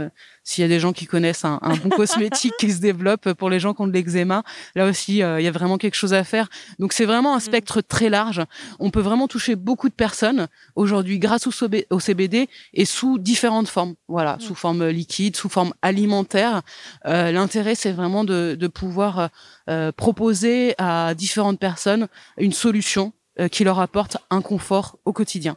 s'il 0.47 0.63
y 0.63 0.65
a 0.65 0.69
des 0.69 0.79
gens 0.79 0.93
qui 0.93 1.07
connaissent 1.07 1.45
un, 1.45 1.59
un 1.61 1.75
bon 1.75 1.89
cosmétique 1.89 2.55
qui 2.59 2.71
se 2.71 2.79
développe 2.79 3.33
pour 3.33 3.51
les 3.51 3.59
gens 3.59 3.75
qui 3.75 3.83
ont 3.83 3.89
de 3.89 3.93
l'eczéma, 3.93 4.45
là 4.77 4.87
aussi, 4.87 5.21
euh, 5.21 5.41
il 5.41 5.45
y 5.45 5.49
a 5.49 5.51
vraiment 5.51 5.77
quelque 5.77 5.97
chose 5.97 6.15
à 6.15 6.23
faire. 6.23 6.49
Donc 6.79 6.93
c'est 6.93 7.05
vraiment 7.05 7.35
un 7.35 7.39
mm. 7.39 7.41
spectre 7.41 7.81
très 7.81 8.09
large. 8.09 8.41
On 8.79 8.91
peut 8.91 9.01
vraiment 9.01 9.27
toucher 9.27 9.57
beaucoup 9.57 9.89
de 9.89 9.95
personnes 9.95 10.47
aujourd'hui 10.77 11.19
grâce 11.19 11.49
au, 11.49 11.99
CBD 11.99 12.49
et 12.75 12.85
sous 12.85 13.19
différentes 13.19 13.69
formes. 13.69 13.97
Voilà, 14.07 14.37
mm. 14.37 14.41
sous 14.41 14.55
forme 14.55 14.87
liquide, 14.87 15.37
sous 15.37 15.49
forme 15.49 15.75
alimentaire. 15.83 16.63
Euh, 17.07 17.33
L'intérêt, 17.33 17.75
c'est 17.75 17.93
vraiment 17.93 18.23
de, 18.23 18.57
de 18.59 18.69
pouvoir 18.69 19.31
euh, 19.69 19.91
proposer 19.91 20.77
à 20.79 21.15
différentes 21.15 21.59
personnes 21.59 22.07
une 22.39 22.53
solution 22.53 23.13
euh, 23.41 23.49
qui 23.49 23.65
leur 23.65 23.81
apporte 23.81 24.19
un 24.31 24.43
confort 24.43 24.99
au 25.05 25.13
quotidien. 25.13 25.57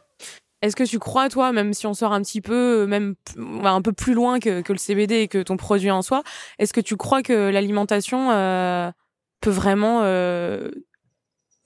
Est-ce 0.61 0.75
que 0.75 0.83
tu 0.83 0.99
crois, 0.99 1.29
toi, 1.29 1.51
même 1.51 1.73
si 1.73 1.87
on 1.87 1.93
sort 1.93 2.11
un 2.11 2.21
petit 2.21 2.41
peu, 2.41 2.85
même 2.85 3.15
un 3.63 3.81
peu 3.81 3.93
plus 3.93 4.13
loin 4.13 4.39
que, 4.39 4.61
que, 4.61 4.73
le 4.73 4.77
CBD 4.77 5.15
et 5.15 5.27
que 5.27 5.41
ton 5.41 5.57
produit 5.57 5.91
en 5.91 6.01
soi, 6.01 6.23
est-ce 6.57 6.73
que 6.73 6.81
tu 6.81 6.97
crois 6.97 7.23
que 7.23 7.49
l'alimentation 7.49 8.31
euh, 8.31 8.91
peut 9.41 9.49
vraiment 9.49 10.01
euh, 10.03 10.69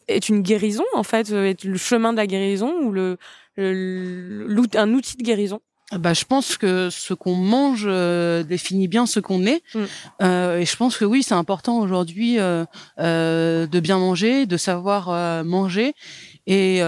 être 0.08 0.30
une 0.30 0.42
guérison, 0.42 0.86
en 0.94 1.04
fait, 1.04 1.32
euh, 1.32 1.46
être 1.46 1.64
le 1.64 1.78
chemin 1.78 2.12
de 2.12 2.18
la 2.18 2.28
guérison 2.28 2.72
ou 2.82 2.92
le, 2.92 3.18
un 3.58 4.94
outil 4.94 5.18
de 5.18 5.24
guérison? 5.24 5.62
Bah, 5.98 6.14
je 6.14 6.26
pense 6.26 6.58
que 6.58 6.90
ce 6.90 7.14
qu'on 7.14 7.36
mange 7.36 7.86
euh, 7.88 8.44
définit 8.44 8.88
bien 8.88 9.06
ce 9.06 9.20
qu'on 9.20 9.46
est. 9.46 9.62
Mm. 9.76 9.84
Euh, 10.22 10.58
et 10.60 10.66
je 10.66 10.76
pense 10.76 10.98
que 10.98 11.06
oui, 11.06 11.24
c'est 11.24 11.36
important 11.36 11.80
aujourd'hui 11.80 12.38
euh, 12.40 12.66
de 12.98 13.80
bien 13.80 14.00
manger, 14.00 14.46
de 14.46 14.58
savoir 14.58 15.44
manger. 15.44 15.94
Et 16.48 16.82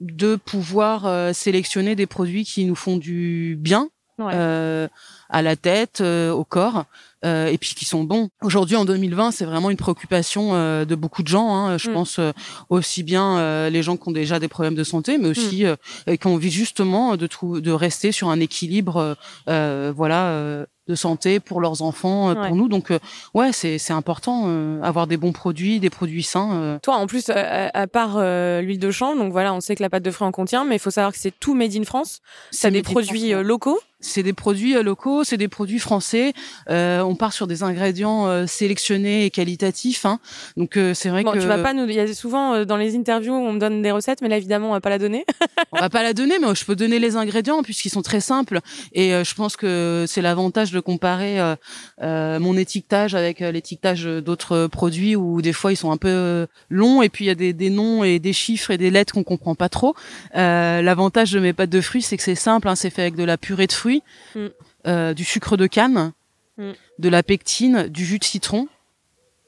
de 0.00 0.36
pouvoir 0.36 1.06
euh, 1.06 1.32
sélectionner 1.32 1.94
des 1.94 2.06
produits 2.06 2.44
qui 2.44 2.64
nous 2.64 2.74
font 2.74 2.96
du 2.96 3.56
bien 3.58 3.88
euh, 4.20 4.86
à 5.28 5.42
la 5.42 5.56
tête, 5.56 6.00
euh, 6.00 6.30
au 6.30 6.44
corps, 6.44 6.84
et 7.24 7.56
puis 7.58 7.74
qui 7.74 7.86
sont 7.86 8.04
bons. 8.04 8.28
Aujourd'hui, 8.42 8.76
en 8.76 8.84
2020, 8.84 9.30
c'est 9.30 9.46
vraiment 9.46 9.70
une 9.70 9.78
préoccupation 9.78 10.52
de 10.84 10.94
beaucoup 10.94 11.22
de 11.22 11.28
gens. 11.28 11.54
Hein. 11.54 11.78
Je 11.78 11.88
mm. 11.88 11.94
pense 11.94 12.20
aussi 12.68 13.02
bien 13.02 13.70
les 13.70 13.82
gens 13.82 13.96
qui 13.96 14.06
ont 14.10 14.12
déjà 14.12 14.38
des 14.38 14.46
problèmes 14.46 14.74
de 14.74 14.84
santé, 14.84 15.16
mais 15.16 15.28
aussi 15.28 15.64
mm. 15.64 16.18
qui 16.18 16.26
ont 16.26 16.34
envie 16.34 16.50
justement 16.50 17.16
de, 17.16 17.26
de 17.60 17.72
rester 17.72 18.12
sur 18.12 18.28
un 18.28 18.40
équilibre, 18.40 19.16
voilà 19.46 20.66
de 20.86 20.94
santé 20.94 21.40
pour 21.40 21.60
leurs 21.60 21.82
enfants, 21.82 22.30
euh, 22.30 22.34
pour 22.34 22.56
nous. 22.56 22.68
Donc 22.68 22.90
euh, 22.90 22.98
ouais, 23.32 23.52
c'est 23.52 23.78
c'est 23.78 23.92
important 23.92 24.44
euh, 24.46 24.82
avoir 24.82 25.06
des 25.06 25.16
bons 25.16 25.32
produits, 25.32 25.80
des 25.80 25.90
produits 25.90 26.22
sains. 26.22 26.78
Toi, 26.82 26.96
en 26.96 27.06
plus, 27.06 27.30
à, 27.30 27.86
part 27.86 28.18
l'huile 28.60 28.78
de 28.78 28.90
chanvre, 28.90 29.18
donc 29.18 29.32
voilà, 29.32 29.54
on 29.54 29.60
sait 29.60 29.74
que 29.74 29.82
la 29.82 29.90
pâte 29.90 30.02
de 30.02 30.10
fruits 30.10 30.28
en 30.28 30.32
contient, 30.32 30.64
mais 30.64 30.76
il 30.76 30.80
faut 30.80 30.90
savoir 30.90 31.12
que 31.12 31.18
c'est 31.18 31.32
tout 31.38 31.54
made 31.54 31.74
in 31.76 31.84
France. 31.84 32.20
C'est 32.50 32.70
des 32.70 32.82
produits 32.82 33.32
locaux. 33.32 33.80
C'est 34.00 34.22
des 34.22 34.34
produits 34.34 34.74
locaux, 34.82 35.24
c'est 35.24 35.38
des 35.38 35.48
produits 35.48 35.78
français. 35.78 36.34
on 36.68 37.16
part 37.18 37.32
sur 37.32 37.46
des 37.46 37.62
ingrédients 37.62 38.46
sélectionnés 38.46 39.24
et 39.24 39.30
qualitatifs. 39.30 40.04
Hein. 40.04 40.18
Donc 40.58 40.78
c'est 40.92 41.08
vrai 41.08 41.22
bon, 41.22 41.32
que 41.32 41.38
tu 41.38 41.46
vas 41.46 41.58
pas 41.58 41.72
nous. 41.72 41.84
Il 41.84 41.94
y 41.94 42.00
a 42.00 42.12
souvent 42.12 42.64
dans 42.66 42.76
les 42.76 42.96
interviews 42.96 43.32
on 43.32 43.52
me 43.54 43.58
donne 43.58 43.80
des 43.80 43.90
recettes, 43.90 44.20
mais 44.20 44.28
là 44.28 44.36
évidemment 44.36 44.68
on 44.68 44.72
va 44.72 44.82
pas 44.82 44.90
la 44.90 44.98
donner. 44.98 45.24
on 45.72 45.78
va 45.78 45.88
pas 45.88 46.02
la 46.02 46.12
donner, 46.12 46.38
mais 46.38 46.54
je 46.54 46.64
peux 46.66 46.76
donner 46.76 46.98
les 46.98 47.16
ingrédients 47.16 47.62
puisqu'ils 47.62 47.90
sont 47.90 48.02
très 48.02 48.20
simples. 48.20 48.60
Et 48.92 49.10
je 49.10 49.34
pense 49.34 49.56
que 49.56 50.04
c'est 50.06 50.20
l'avantage 50.20 50.73
de 50.74 50.80
comparer 50.80 51.40
euh, 51.40 51.56
euh, 52.02 52.38
mon 52.38 52.56
étiquetage 52.56 53.14
avec 53.14 53.40
euh, 53.40 53.50
l'étiquetage 53.50 54.04
d'autres 54.04 54.66
produits 54.66 55.16
où 55.16 55.40
des 55.40 55.52
fois 55.52 55.72
ils 55.72 55.76
sont 55.76 55.90
un 55.90 55.96
peu 55.96 56.46
longs 56.68 57.02
et 57.02 57.08
puis 57.08 57.24
il 57.24 57.28
y 57.28 57.30
a 57.30 57.34
des, 57.34 57.52
des, 57.52 57.70
noms 57.70 58.04
et 58.04 58.18
des 58.18 58.32
chiffres 58.32 58.70
et 58.70 58.78
des 58.78 58.90
lettres 58.90 59.14
qu'on 59.14 59.24
comprend 59.24 59.54
pas 59.54 59.68
trop. 59.68 59.94
L'avantage 60.34 61.32
de 61.32 61.40
mes 61.40 61.52
pâtes 61.52 61.70
de 61.70 61.80
fruits, 61.80 62.02
c'est 62.02 62.16
que 62.16 62.22
c'est 62.22 62.34
simple, 62.34 62.68
hein, 62.68 62.74
c'est 62.74 62.90
fait 62.90 63.02
avec 63.02 63.16
de 63.16 63.24
la 63.24 63.38
purée 63.38 63.66
de 63.66 63.72
fruits, 63.72 64.02
mm. 64.34 65.12
du 65.14 65.24
sucre 65.24 65.56
de 65.56 65.66
canne, 65.66 66.12
mm. 66.58 66.72
de 66.98 67.08
la 67.08 67.22
pectine, 67.22 67.88
du 67.88 68.04
jus 68.04 68.18
de 68.18 68.24
citron, 68.24 68.68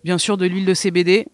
bien 0.04 0.18
sûr 0.18 0.37
de 0.37 0.47
l'huile 0.47 0.64
de 0.64 0.75
CBD, 0.75 1.26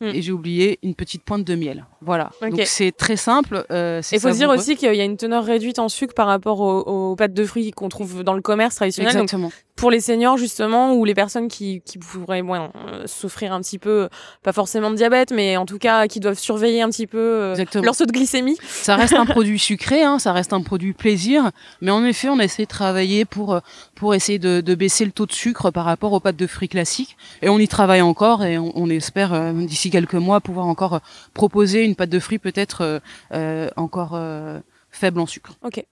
Mm. 0.00 0.06
Et 0.14 0.22
j'ai 0.22 0.32
oublié 0.32 0.78
une 0.82 0.94
petite 0.94 1.22
pointe 1.24 1.44
de 1.44 1.54
miel. 1.54 1.86
Voilà. 2.00 2.30
Donc 2.40 2.60
c'est 2.64 2.92
très 2.92 3.16
simple. 3.16 3.66
Euh, 3.70 4.00
Il 4.12 4.20
faut 4.20 4.30
dire 4.30 4.50
aussi 4.50 4.76
qu'il 4.76 4.94
y 4.94 5.00
a 5.00 5.04
une 5.04 5.16
teneur 5.16 5.44
réduite 5.44 5.78
en 5.78 5.88
sucre 5.88 6.14
par 6.14 6.26
rapport 6.26 6.60
aux, 6.60 7.16
pâtes 7.16 7.34
de 7.34 7.44
fruits 7.44 7.70
qu'on 7.72 7.88
trouve 7.88 8.22
dans 8.22 8.34
le 8.34 8.42
commerce 8.42 8.76
traditionnel. 8.76 9.12
Exactement. 9.12 9.50
Pour 9.78 9.90
les 9.90 10.00
seniors 10.00 10.36
justement 10.36 10.92
ou 10.94 11.04
les 11.04 11.14
personnes 11.14 11.48
qui, 11.48 11.80
qui 11.84 11.98
pourraient 11.98 12.42
bon, 12.42 12.54
euh, 12.54 13.06
souffrir 13.06 13.52
un 13.52 13.60
petit 13.60 13.78
peu, 13.78 14.08
pas 14.42 14.52
forcément 14.52 14.90
de 14.90 14.96
diabète, 14.96 15.30
mais 15.30 15.56
en 15.56 15.64
tout 15.64 15.78
cas 15.78 16.06
qui 16.06 16.20
doivent 16.20 16.38
surveiller 16.38 16.82
un 16.82 16.90
petit 16.90 17.06
peu 17.06 17.18
euh, 17.18 17.64
leur 17.82 17.96
taux 17.96 18.06
de 18.06 18.12
glycémie. 18.12 18.58
Ça 18.66 18.96
reste 18.96 19.14
un 19.14 19.24
produit 19.34 19.58
sucré, 19.58 20.02
hein, 20.02 20.18
ça 20.18 20.32
reste 20.32 20.52
un 20.52 20.62
produit 20.62 20.92
plaisir, 20.92 21.50
mais 21.80 21.90
en 21.90 22.04
effet 22.04 22.28
on 22.28 22.38
essaie 22.40 22.64
de 22.64 22.68
travailler 22.68 23.24
pour 23.24 23.54
euh, 23.54 23.60
pour 23.94 24.14
essayer 24.14 24.38
de, 24.38 24.60
de 24.60 24.74
baisser 24.74 25.04
le 25.04 25.12
taux 25.12 25.26
de 25.26 25.32
sucre 25.32 25.70
par 25.70 25.84
rapport 25.84 26.12
aux 26.12 26.20
pâtes 26.20 26.36
de 26.36 26.46
fruits 26.46 26.68
classiques 26.68 27.16
et 27.42 27.48
on 27.48 27.58
y 27.58 27.68
travaille 27.68 28.02
encore 28.02 28.44
et 28.44 28.58
on, 28.58 28.72
on 28.76 28.90
espère 28.90 29.32
euh, 29.32 29.52
d'ici 29.52 29.90
quelques 29.90 30.14
mois 30.14 30.40
pouvoir 30.40 30.66
encore 30.66 30.94
euh, 30.94 30.98
proposer 31.34 31.84
une 31.84 31.94
pâte 31.94 32.10
de 32.10 32.18
fruits 32.18 32.38
peut-être 32.38 32.82
euh, 32.82 33.00
euh, 33.32 33.68
encore 33.76 34.18
faible 34.90 35.20
en 35.20 35.26
sucre. 35.26 35.52
Ok. 35.62 35.84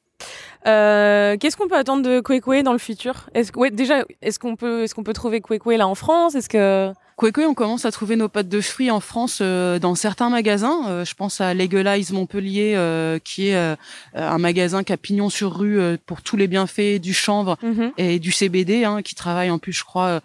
Euh, 0.66 1.36
Qu'est-ce 1.38 1.56
qu'on 1.56 1.68
peut 1.68 1.76
attendre 1.76 2.02
de 2.02 2.20
Kwekwe 2.20 2.62
dans 2.62 2.72
le 2.72 2.78
futur? 2.78 3.28
Est-ce 3.34 3.52
ouais, 3.56 3.70
déjà 3.70 4.04
est-ce 4.22 4.38
qu'on 4.38 4.56
peut 4.56 4.82
est-ce 4.82 4.94
qu'on 4.94 5.04
peut 5.04 5.12
trouver 5.12 5.40
Kwekwe 5.40 5.76
là 5.76 5.86
en 5.86 5.94
France? 5.94 6.34
Est-ce 6.34 6.48
que 6.48 6.92
Kwekwe, 7.16 7.46
on 7.48 7.54
commence 7.54 7.86
à 7.86 7.90
trouver 7.90 8.16
nos 8.16 8.28
pâtes 8.28 8.48
de 8.48 8.60
fruits 8.60 8.90
en 8.90 9.00
France 9.00 9.38
euh, 9.40 9.78
dans 9.78 9.94
certains 9.94 10.28
magasins. 10.28 10.86
Euh, 10.86 11.04
je 11.06 11.14
pense 11.14 11.40
à 11.40 11.54
Legalize 11.54 12.12
Montpellier, 12.12 12.74
euh, 12.76 13.18
qui 13.18 13.48
est 13.48 13.76
un 14.14 14.38
magasin 14.38 14.84
qui 14.84 14.92
a 14.92 14.98
pignon 14.98 15.30
sur 15.30 15.56
rue 15.56 15.80
pour 16.04 16.20
tous 16.20 16.36
les 16.36 16.46
bienfaits 16.46 17.00
du 17.00 17.14
chanvre 17.14 17.56
mhm. 17.62 17.92
et 17.96 18.18
du 18.18 18.32
CBD, 18.32 18.84
hein, 18.84 19.00
qui 19.02 19.14
travaille 19.14 19.50
en 19.50 19.58
plus, 19.58 19.72
je 19.72 19.84
crois 19.84 20.20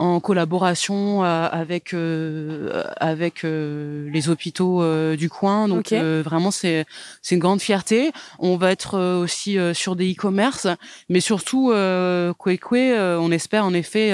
en 0.00 0.18
collaboration 0.18 1.22
euh, 1.24 1.46
avec 1.52 1.92
euh, 1.92 2.84
avec 2.96 3.44
euh, 3.44 4.08
les 4.10 4.30
hôpitaux 4.30 4.82
du 5.14 5.28
coin. 5.28 5.68
Donc 5.68 5.92
vraiment 5.92 6.50
c'est 6.50 6.86
c'est 7.20 7.34
une 7.34 7.40
grande 7.40 7.60
fierté. 7.60 8.10
On 8.38 8.56
va 8.56 8.72
être 8.72 8.98
aussi 8.98 9.58
sur 9.74 9.96
des 9.96 10.10
e-commerce, 10.12 10.66
mais 11.10 11.20
surtout 11.20 11.70
euh, 11.70 12.32
Kwekwe, 12.32 12.96
on 13.20 13.30
espère 13.30 13.66
en 13.66 13.74
effet 13.74 14.12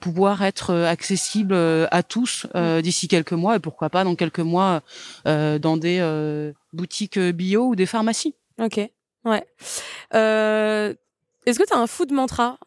pouvoir 0.00 0.42
être 0.42 0.74
accessible 0.74 1.54
à 1.54 2.02
tous 2.02 2.46
mm. 2.54 2.82
d'ici 2.82 3.08
quelques 3.08 3.32
mois 3.32 3.56
et 3.56 3.58
pourquoi 3.58 3.88
pas 3.88 4.04
dans 4.04 4.14
quelques 4.14 4.40
mois 4.40 4.82
dans 5.24 5.76
des 5.78 6.52
boutiques 6.74 7.18
bio 7.18 7.68
ou 7.68 7.74
des 7.74 7.86
pharmacies. 7.86 8.34
Ok, 8.60 8.80
ouais. 9.24 9.46
Est-ce 10.12 11.58
que 11.58 11.66
tu 11.66 11.72
as 11.72 11.78
un 11.78 11.86
food 11.86 12.12
mantra? 12.12 12.58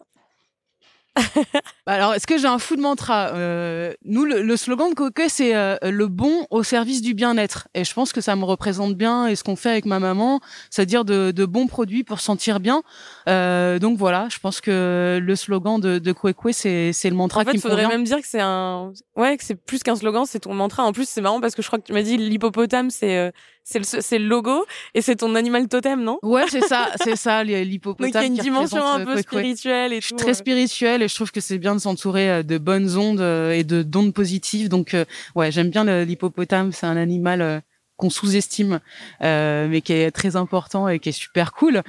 alors, 1.86 2.14
est-ce 2.14 2.28
que 2.28 2.38
j'ai 2.38 2.48
un 2.48 2.60
fou 2.60 2.76
de 2.76 2.82
mantra 2.82 3.30
euh, 3.34 3.94
Nous, 4.06 4.26
le, 4.26 4.58
slogan 4.58 4.90
de 4.90 4.96
Coquet, 4.96 5.30
c'est 5.30 5.56
euh, 5.56 5.78
le 5.84 6.08
bon 6.08 6.46
au 6.50 6.64
service 6.64 7.02
du 7.02 7.14
bien-être. 7.14 7.68
Et 7.74 7.84
je 7.84 7.94
pense 7.94 8.14
que 8.14 8.22
ça 8.22 8.36
me 8.36 8.46
représente 8.46 8.96
bien 8.96 9.28
et 9.28 9.36
ce 9.36 9.44
qu'on 9.44 9.56
fait 9.56 9.70
avec 9.70 9.86
ma 9.86 10.00
maman, 10.00 10.40
c'est-à-dire 10.70 11.06
de, 11.06 11.32
de, 11.32 11.46
bons 11.46 11.68
produits 11.68 12.04
pour 12.04 12.20
sentir 12.20 12.60
bien. 12.60 12.84
Euh, 13.28 13.80
donc 13.80 13.98
voilà, 13.98 14.28
je 14.30 14.40
pense 14.40 14.62
que 14.62 15.20
le 15.22 15.36
slogan 15.36 15.80
de, 15.80 16.00
de 16.00 16.16
c'est, 16.52 16.94
c'est 16.94 17.10
le 17.10 17.16
mantra 17.16 17.42
en 17.42 17.46
fait, 17.46 17.52
qui 17.52 17.58
me 17.58 17.62
faudrait 17.62 17.88
même 17.88 18.04
dire 18.04 18.20
que 18.20 18.28
c'est 18.28 18.42
un, 18.42 18.92
ouais, 19.16 19.38
que 19.38 19.44
c'est 19.44 19.56
plus 19.56 19.84
qu'un 19.84 19.96
slogan, 19.96 20.26
c'est 20.26 20.40
ton 20.40 20.54
mantra. 20.54 20.84
En 20.84 20.94
plus, 20.94 21.08
c'est 21.08 21.22
marrant 21.22 21.42
parce 21.42 21.56
que 21.56 21.62
je 21.62 21.68
crois 21.68 21.80
que 21.80 21.86
tu 21.86 21.94
m'as 21.94 22.02
dit 22.02 22.18
l'hippopotame, 22.18 22.90
c'est 22.90 23.18
euh, 23.18 23.32
c'est 23.64 23.80
le, 23.80 23.86
c'est 23.86 24.20
le 24.20 24.26
logo 24.26 24.66
et 24.94 25.02
c'est 25.02 25.18
ton 25.18 25.36
animal 25.36 25.68
totem, 25.68 26.04
non? 26.04 26.20
Ouais, 26.24 26.46
c'est 26.50 26.62
ça, 26.62 26.90
c'est 27.04 27.16
ça, 27.16 27.44
l'hippopotame. 27.44 28.12
Donc 28.12 28.16
il 28.16 28.22
y 28.22 28.24
a 28.24 28.28
une 28.28 28.42
dimension 28.42 28.86
un 28.86 29.06
peu 29.06 29.18
spirituelle 29.18 29.94
et 29.94 30.02
je 30.02 30.08
suis 30.08 30.16
très 30.16 30.34
spirituelle 30.34 31.02
et 31.02 31.08
je 31.08 31.16
trouve 31.16 31.32
que 31.32 31.42
c'est 31.42 31.58
bien 31.58 31.76
de 31.76 31.80
s'entourer 31.80 32.44
de 32.44 32.58
bonnes 32.58 32.98
ondes 32.98 33.22
et 33.22 33.64
de 33.64 33.84
d'ondes 33.84 34.14
positives. 34.14 34.70
Donc 34.70 34.96
ouais, 35.36 35.52
j'aime 35.52 35.70
bien 35.70 36.04
l'hippopotame, 36.04 36.72
c'est 36.72 36.86
un 36.86 36.98
animal 36.98 37.62
qu'on 38.00 38.10
sous-estime, 38.10 38.80
euh, 39.22 39.68
mais 39.70 39.82
qui 39.82 39.94
est 39.94 40.10
très 40.10 40.36
important 40.36 40.88
et 40.88 41.00
qui 41.00 41.10
est 41.10 41.12
super 41.12 41.52
cool. 41.52 41.84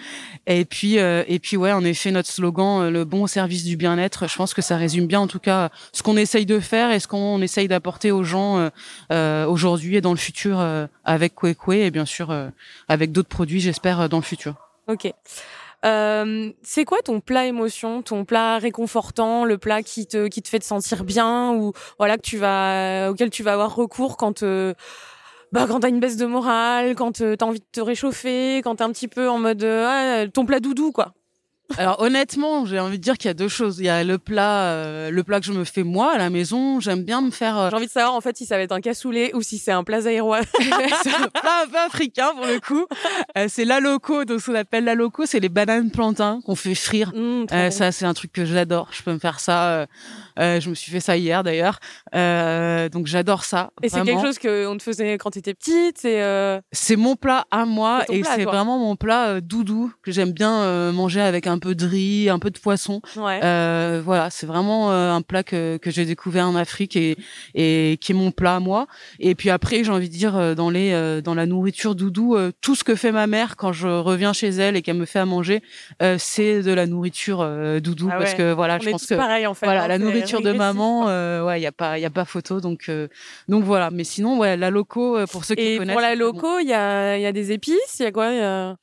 Et 0.46 0.66
puis, 0.66 0.99
euh, 0.99 1.23
et 1.29 1.38
puis 1.38 1.57
ouais, 1.57 1.73
en 1.73 1.85
effet, 1.85 2.11
notre 2.11 2.29
slogan, 2.29 2.83
euh, 2.83 2.90
le 2.90 3.05
bon 3.05 3.27
service 3.27 3.64
du 3.64 3.77
bien-être, 3.77 4.29
je 4.29 4.37
pense 4.37 4.53
que 4.53 4.61
ça 4.61 4.77
résume 4.77 5.07
bien 5.07 5.20
en 5.20 5.29
tout 5.29 5.38
cas 5.38 5.70
ce 5.92 6.03
qu'on 6.03 6.16
essaye 6.16 6.44
de 6.44 6.61
faire 6.61 6.90
et 6.90 7.01
ce 7.01 7.09
qu'on 7.09 7.40
essaye 7.40 7.68
d'apporter 7.68 8.11
aux 8.11 8.25
gens 8.25 8.70
aujourd'hui 9.46 9.96
et 9.96 10.01
dans 10.01 10.11
le 10.11 10.18
futur 10.18 10.61
avec 11.05 11.35
Kwekwe 11.35 11.73
et 11.75 11.90
bien 11.90 12.05
sûr 12.05 12.35
avec 12.88 13.12
d'autres 13.12 13.29
produits, 13.29 13.61
j'espère, 13.61 14.09
dans 14.09 14.18
le 14.18 14.25
futur. 14.25 14.55
Ok. 14.88 15.12
Euh, 15.85 16.53
c'est 16.62 16.85
quoi 16.85 16.99
ton 17.03 17.20
plat 17.20 17.46
émotion, 17.46 18.03
ton 18.03 18.25
plat 18.27 18.59
réconfortant, 18.59 19.44
le 19.44 19.57
plat 19.57 19.83
qui 19.83 20.07
te 20.07 20.27
qui 20.27 20.42
te 20.42 20.49
fait 20.49 20.59
te 20.59 20.64
sentir 20.64 21.05
bien 21.05 21.55
ou 21.55 21.73
voilà 21.99 22.18
que 22.18 22.23
tu 22.23 22.37
vas 22.37 23.11
auquel 23.11 23.31
tu 23.31 23.42
vas 23.42 23.55
avoir 23.55 23.75
recours 23.75 24.18
quand 24.18 24.42
euh, 24.42 24.75
bah 25.53 25.67
quand 25.69 25.81
t'as 25.81 25.89
une 25.89 26.01
baisse 26.01 26.17
de 26.17 26.27
morale, 26.27 26.95
quand 26.95 27.21
euh, 27.21 27.37
t'as 27.37 27.47
envie 27.47 27.61
de 27.61 27.65
te 27.73 27.81
réchauffer, 27.81 28.59
quand 28.63 28.77
t'es 28.77 28.85
un 28.85 28.93
petit 28.93 29.09
peu 29.09 29.29
en 29.29 29.39
mode 29.39 29.65
ah, 29.65 30.27
ton 30.33 30.47
plat 30.47 30.61
doudou 30.61 30.93
quoi. 30.93 31.15
Alors 31.78 32.00
honnêtement, 32.00 32.64
j'ai 32.66 32.80
envie 32.80 32.98
de 32.98 33.02
dire 33.02 33.16
qu'il 33.16 33.28
y 33.28 33.30
a 33.30 33.35
deux 33.35 33.48
choses. 33.48 33.78
Il 33.78 33.85
y 33.85 33.88
a 33.88 34.02
le 34.02 34.18
plat, 34.18 34.72
euh, 34.72 35.11
le 35.11 35.22
plat 35.22 35.40
que 35.40 35.46
je 35.46 35.52
me 35.52 35.64
fais 35.64 35.83
moi 35.83 36.12
à 36.14 36.18
la 36.18 36.30
maison. 36.30 36.80
J'aime 36.80 37.04
bien 37.04 37.20
me 37.20 37.30
faire. 37.30 37.56
Euh, 37.59 37.70
j'ai 37.70 37.76
envie 37.76 37.87
de 37.87 37.90
savoir 37.90 38.14
en 38.14 38.20
fait 38.20 38.37
si 38.37 38.46
ça 38.46 38.56
va 38.56 38.62
être 38.62 38.72
un 38.72 38.80
cassoulet 38.80 39.35
ou 39.35 39.42
si 39.42 39.59
c'est 39.59 39.72
un 39.72 39.85
plat 39.85 40.02
zaïrois. 40.02 40.40
c'est 41.02 41.14
un 41.14 41.28
plat 41.28 41.64
un 41.64 41.68
peu 41.68 41.78
africain 41.78 42.30
pour 42.35 42.46
le 42.46 42.61
coup. 42.61 42.87
Euh, 43.37 43.46
c'est 43.48 43.64
la 43.64 43.80
loco, 43.80 44.24
donc 44.24 44.40
ce 44.40 44.46
qu'on 44.46 44.56
appelle 44.56 44.85
la 44.85 44.94
loco, 44.94 45.26
c'est 45.26 45.40
les 45.40 45.48
bananes 45.48 45.90
plantains 45.90 46.40
qu'on 46.44 46.56
fait 46.56 46.74
frire. 46.74 47.12
Mmh, 47.14 47.70
ça, 47.70 47.92
c'est 47.92 48.04
un 48.04 48.14
truc 48.14 48.33
que 48.33 48.44
j'adore. 48.44 48.88
Je 48.90 49.02
peux 49.02 49.12
me 49.12 49.18
faire 49.18 49.40
ça. 49.40 49.87
je 50.37 50.68
me 50.68 50.74
suis 50.74 50.90
fait 50.90 51.00
ça 51.00 51.16
hier 51.16 51.44
d'ailleurs. 51.44 51.78
donc 52.12 53.06
j'adore 53.06 53.44
ça. 53.44 53.70
Et 53.83 53.88
c'est 53.88 54.02
quelque 54.02 54.22
chose 54.22 54.38
qu'on 54.38 54.76
te 54.76 54.83
faisait 54.83 55.18
quand 55.18 55.30
t'étais 55.30 55.54
petite. 55.54 55.98
C'est. 55.98 56.61
C'est 56.72 56.96
mon 56.96 57.16
plat 57.16 57.46
à 57.50 57.64
moi 57.64 58.02
et 58.09 58.22
c'est 58.24 58.44
vraiment 58.44 58.78
mon 58.78 58.96
plat 58.96 59.40
doudou 59.40 59.92
que 60.02 60.11
j'aime 60.11 60.33
bien 60.33 60.90
manger 60.92 61.20
avec 61.20 61.46
un 61.46 61.60
peu 61.61 61.75
de 61.75 61.87
riz, 61.87 62.29
un 62.29 62.38
peu 62.40 62.51
de 62.51 62.59
poisson. 62.59 63.01
Euh, 63.16 64.03
voilà, 64.05 64.31
c'est 64.31 64.46
vraiment 64.46 64.90
euh, 64.90 65.12
un 65.12 65.23
plat 65.23 65.44
que, 65.44 65.77
que 65.77 65.90
j'ai 65.90 66.05
découvert 66.05 66.46
en 66.46 66.57
Afrique 66.57 66.96
et, 66.96 67.16
et 67.55 67.99
qui 68.01 68.12
est 68.12 68.14
mon 68.14 68.33
plat 68.33 68.57
à 68.57 68.61
moi. 68.61 68.87
Et 69.20 69.35
puis 69.37 69.51
après, 69.51 69.85
j'ai 69.85 69.92
envie 69.92 70.09
de 70.09 70.14
dire 70.14 70.37
euh, 70.37 70.55
dans 70.55 70.70
les 70.70 71.20
dans 71.23 71.35
la 71.35 71.46
nourriture 71.46 71.94
doudou, 71.94 72.37
tout 72.61 72.75
ce 72.75 72.83
que 72.83 72.94
fait 72.94 73.12
ma 73.12 73.27
mère 73.27 73.57
quand 73.57 73.73
je 73.73 73.87
reviens 73.87 74.33
chez 74.33 74.49
elle 74.49 74.77
et 74.77 74.83
qu'elle 74.83 74.96
me 74.96 75.05
fait 75.05 75.18
à 75.18 75.27
manger, 75.27 75.62
c'est 76.18 76.62
de 76.62 76.73
la 76.73 76.87
nourriture 76.87 77.38
doudou 77.81 78.09
ah 78.11 78.18
parce 78.18 78.35
que 78.35 78.53
voilà, 78.53 78.79
je 78.79 78.90
pense 78.90 79.07
que 79.07 79.14
pareil, 79.14 79.46
en 79.46 79.55
fait, 79.55 79.66
voilà, 79.66 79.85
hein, 79.85 79.88
la 79.88 79.99
nourriture 79.99 80.40
de 80.40 80.53
maman, 80.53 81.05
ouais, 81.44 81.61
il 81.61 81.62
y 81.62 81.66
a 81.66 81.73
pas 81.73 81.99
il 81.99 82.03
y 82.03 82.07
a 82.07 82.11
pas 82.11 82.25
photo 82.25 82.61
donc 82.61 82.90
donc 83.49 83.64
voilà. 83.64 83.90
Mais 83.90 84.05
sinon, 84.05 84.38
ouais, 84.38 84.57
la 84.57 84.70
loco 84.70 85.18
pour 85.31 85.44
ceux 85.44 85.55
qui 85.55 85.77
connaissent. 85.79 85.94
Pour 85.94 86.01
la 86.01 86.14
loco, 86.14 86.59
il 86.59 86.68
y 86.68 86.75
a 86.75 87.16
il 87.16 87.23
y 87.23 87.27
a 87.27 87.33
des 87.33 87.53
épices, 87.53 87.99
il 87.99 88.05
y 88.05 88.07
a 88.07 88.12
quoi 88.12 88.77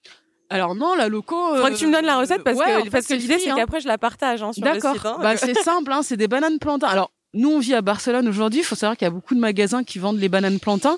alors 0.49 0.75
non, 0.75 0.95
la 0.95 1.09
loco. 1.09 1.35
Faudrait 1.55 1.71
que 1.71 1.77
tu 1.77 1.87
me 1.87 1.91
donnes 1.91 2.05
la 2.05 2.17
recette 2.17 2.43
parce 2.43 2.57
que 2.57 2.89
parce 2.89 3.07
que 3.07 3.13
l'idée 3.13 3.39
c'est 3.39 3.49
hein. 3.49 3.55
qu'après 3.55 3.81
je 3.81 3.87
la 3.87 3.97
partage 3.97 4.41
hein. 4.43 4.51
D'accord. 4.57 4.95
Hein. 5.05 5.17
Bah 5.21 5.37
c'est 5.37 5.53
simple, 5.63 5.91
hein, 5.91 6.01
c'est 6.03 6.17
des 6.17 6.27
bananes 6.27 6.59
plantains. 6.59 6.87
Alors 6.87 7.11
nous, 7.33 7.51
on 7.51 7.59
vit 7.59 7.75
à 7.75 7.81
Barcelone 7.81 8.27
aujourd'hui. 8.27 8.61
Il 8.61 8.63
faut 8.63 8.75
savoir 8.75 8.97
qu'il 8.97 9.05
y 9.05 9.07
a 9.07 9.11
beaucoup 9.11 9.35
de 9.35 9.39
magasins 9.39 9.83
qui 9.83 9.99
vendent 9.99 10.19
les 10.19 10.29
bananes 10.29 10.59
plantains. 10.59 10.97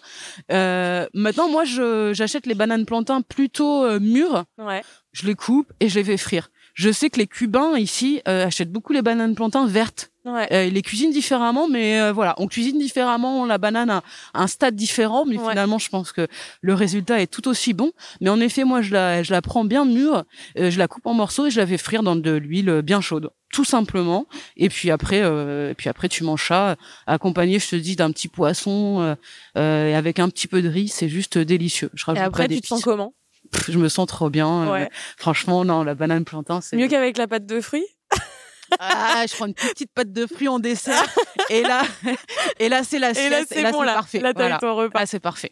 Euh, 0.51 1.05
maintenant, 1.13 1.49
moi, 1.49 1.63
j'achète 1.65 2.45
les 2.45 2.53
bananes 2.53 2.85
plantains 2.85 3.21
plutôt 3.21 3.83
euh, 3.83 3.99
mûres. 3.99 4.45
Ouais. 4.57 4.81
Je 5.11 5.25
les 5.25 5.35
coupe 5.35 5.73
et 5.79 5.89
je 5.89 5.99
les 5.99 6.03
fais 6.05 6.17
frire. 6.17 6.49
Je 6.75 6.91
sais 6.91 7.09
que 7.09 7.17
les 7.17 7.27
Cubains 7.27 7.77
ici 7.77 8.21
euh, 8.27 8.45
achètent 8.45 8.71
beaucoup 8.71 8.93
les 8.93 9.01
bananes 9.01 9.35
plantains 9.35 9.67
vertes. 9.67 10.11
Ouais. 10.33 10.47
Euh, 10.51 10.65
ils 10.65 10.73
les 10.73 10.81
cuisinent 10.81 11.11
différemment, 11.11 11.67
mais 11.67 11.99
euh, 11.99 12.11
voilà, 12.11 12.35
on 12.37 12.47
cuisine 12.47 12.77
différemment 12.77 13.45
la 13.45 13.57
banane 13.57 13.89
à, 13.89 14.03
un 14.33 14.47
stade 14.47 14.75
différent, 14.75 15.25
mais 15.25 15.37
finalement, 15.37 15.77
je 15.77 15.89
pense 15.89 16.11
que 16.11 16.27
le 16.61 16.73
résultat 16.73 17.21
est 17.21 17.27
tout 17.27 17.47
aussi 17.47 17.73
bon. 17.73 17.91
Mais 18.21 18.29
en 18.29 18.39
effet, 18.39 18.63
moi, 18.63 18.81
je 18.81 18.93
la, 18.93 19.23
je 19.23 19.31
la 19.31 19.41
prends 19.41 19.65
bien 19.65 19.85
mûre, 19.85 20.23
je 20.55 20.77
la 20.77 20.87
coupe 20.87 21.05
en 21.05 21.13
morceaux 21.13 21.47
et 21.47 21.51
je 21.51 21.59
la 21.59 21.67
fais 21.67 21.77
frire 21.77 22.03
dans 22.03 22.15
de 22.15 22.31
l'huile 22.31 22.81
bien 22.83 23.01
chaude, 23.01 23.29
tout 23.51 23.65
simplement. 23.65 24.27
Et 24.57 24.69
puis 24.69 24.91
après, 24.91 25.19
et 25.19 25.73
puis 25.75 25.89
après, 25.89 26.09
tu 26.09 26.23
manges 26.23 26.47
ça 26.47 26.75
accompagné, 27.07 27.59
je 27.59 27.69
te 27.69 27.75
dis, 27.75 27.95
d'un 27.95 28.11
petit 28.11 28.27
poisson 28.27 29.15
avec 29.55 30.19
un 30.19 30.29
petit 30.29 30.47
peu 30.47 30.61
de 30.61 30.69
riz, 30.69 30.87
c'est 30.87 31.09
juste 31.09 31.37
délicieux. 31.37 31.89
Je 31.93 32.11
et 32.11 32.19
après, 32.19 32.47
tu 32.47 32.61
te 32.61 32.67
sens 32.67 32.83
comment? 32.83 33.13
Je 33.67 33.77
me 33.77 33.89
sens 33.89 34.07
trop 34.07 34.29
bien. 34.29 34.73
Euh, 34.73 34.85
franchement, 35.17 35.65
non, 35.65 35.83
la 35.83 35.95
banane 35.95 36.25
plantain, 36.25 36.61
c'est 36.61 36.77
mieux 36.77 36.87
qu'avec 36.87 37.17
la 37.17 37.27
pâte 37.27 37.45
de 37.45 37.61
fruits? 37.61 37.85
Ah, 38.79 39.23
je 39.27 39.35
prends 39.35 39.47
une 39.47 39.53
petite 39.53 39.91
pâte 39.93 40.11
de 40.11 40.25
fruits 40.27 40.47
en 40.47 40.59
dessert. 40.59 41.05
et 41.49 41.63
là, 41.63 41.83
et 42.59 42.69
là, 42.69 42.83
c'est 42.83 42.99
la 42.99 43.11
Et 43.11 43.29
là, 43.29 43.41
c'est 43.47 43.71
bon, 43.71 43.81
là. 43.81 43.93
parfait. 43.93 44.19
Là, 44.19 44.33
t'as 44.33 44.57
ton 44.57 44.75
repas. 44.75 44.99
Ah, 45.01 45.05
c'est 45.05 45.19
parfait. 45.19 45.51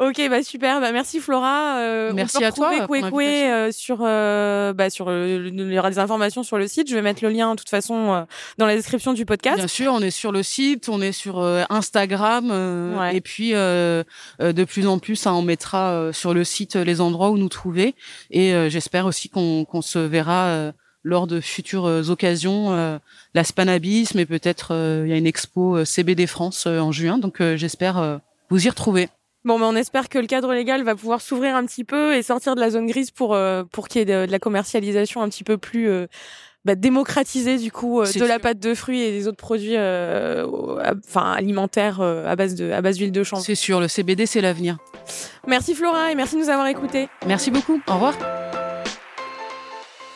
Ok, 0.00 0.20
bah 0.30 0.44
super. 0.44 0.80
Bah 0.80 0.92
merci 0.92 1.18
Flora. 1.18 1.78
Euh, 1.78 2.12
merci 2.14 2.44
à 2.44 2.52
toi. 2.52 2.70
euh, 3.50 3.72
sur, 3.72 3.98
euh, 4.02 4.72
bah 4.72 4.90
sur, 4.90 5.12
il 5.12 5.72
y 5.72 5.78
aura 5.78 5.90
des 5.90 5.98
informations 5.98 6.44
sur 6.44 6.56
le 6.56 6.68
site. 6.68 6.88
Je 6.88 6.94
vais 6.94 7.02
mettre 7.02 7.24
le 7.24 7.30
lien 7.30 7.50
de 7.50 7.58
toute 7.58 7.68
façon 7.68 8.14
euh, 8.14 8.22
dans 8.58 8.66
la 8.66 8.76
description 8.76 9.12
du 9.12 9.26
podcast. 9.26 9.56
Bien 9.56 9.66
sûr, 9.66 9.92
on 9.92 10.00
est 10.00 10.12
sur 10.12 10.30
le 10.30 10.44
site, 10.44 10.88
on 10.88 11.00
est 11.02 11.10
sur 11.10 11.40
euh, 11.40 11.64
Instagram, 11.68 12.52
et 13.12 13.20
puis 13.20 13.50
de 13.50 14.64
plus 14.64 14.86
en 14.86 15.00
plus, 15.00 15.16
ça, 15.16 15.34
on 15.34 15.42
mettra 15.42 16.12
sur 16.12 16.32
le 16.32 16.44
site 16.44 16.76
les 16.76 17.00
endroits 17.00 17.30
où 17.30 17.38
nous 17.38 17.48
trouver. 17.48 17.96
Et 18.30 18.70
j'espère 18.70 19.06
aussi 19.06 19.28
qu'on 19.28 19.64
qu'on 19.64 19.82
se 19.82 19.98
verra 19.98 20.72
lors 21.08 21.26
de 21.26 21.40
futures 21.40 21.84
occasions, 21.84 23.00
la 23.34 23.44
Spanabis, 23.44 24.10
mais 24.14 24.26
peut-être 24.26 24.72
il 25.04 25.10
y 25.10 25.12
a 25.12 25.16
une 25.16 25.26
expo 25.26 25.84
CBD 25.84 26.26
France 26.26 26.66
en 26.66 26.92
juin. 26.92 27.18
Donc 27.18 27.42
j'espère 27.56 28.20
vous 28.50 28.66
y 28.66 28.68
retrouver. 28.68 29.08
Bon, 29.44 29.58
mais 29.58 29.64
on 29.64 29.76
espère 29.76 30.08
que 30.08 30.18
le 30.18 30.26
cadre 30.26 30.52
légal 30.52 30.82
va 30.82 30.94
pouvoir 30.94 31.20
s'ouvrir 31.20 31.54
un 31.54 31.64
petit 31.64 31.84
peu 31.84 32.14
et 32.14 32.22
sortir 32.22 32.54
de 32.54 32.60
la 32.60 32.70
zone 32.70 32.86
grise 32.86 33.10
pour 33.10 33.34
euh, 33.34 33.62
pour 33.64 33.88
qu'il 33.88 34.00
y 34.00 34.02
ait 34.02 34.26
de, 34.26 34.30
la 34.30 34.38
commercialisation 34.38 35.22
un 35.22 35.28
petit 35.28 35.44
peu 35.44 35.56
plus 35.56 35.88
euh, 35.88 36.06
bah, 36.64 36.74
démocratisée 36.74 37.56
du 37.56 37.70
coup 37.70 38.00
euh, 38.00 38.12
de 38.12 38.24
la 38.24 38.40
pâte 38.40 38.58
de 38.58 38.74
fruits 38.74 39.00
et 39.00 39.12
des 39.12 39.28
autres 39.28 39.38
produits 39.38 39.76
enfin 39.78 41.32
alimentaires 41.32 42.00
à 42.00 42.36
base 42.36 42.56
de 42.56 42.70
à 42.72 42.82
base 42.82 42.98
d'huile 42.98 43.12
de 43.12 43.22
chanvre. 43.22 43.42
C'est 43.42 43.54
sûr, 43.54 43.80
le 43.80 43.88
CBD 43.88 44.26
c'est 44.26 44.40
l'avenir. 44.40 44.76
Merci 45.46 45.74
Flora 45.74 46.10
et 46.10 46.14
merci 46.14 46.34
de 46.34 46.40
nous 46.40 46.50
avoir 46.50 46.66
écoutés. 46.66 47.08
Merci 47.26 47.50
beaucoup. 47.50 47.80
Au 47.86 47.94
revoir. 47.94 48.37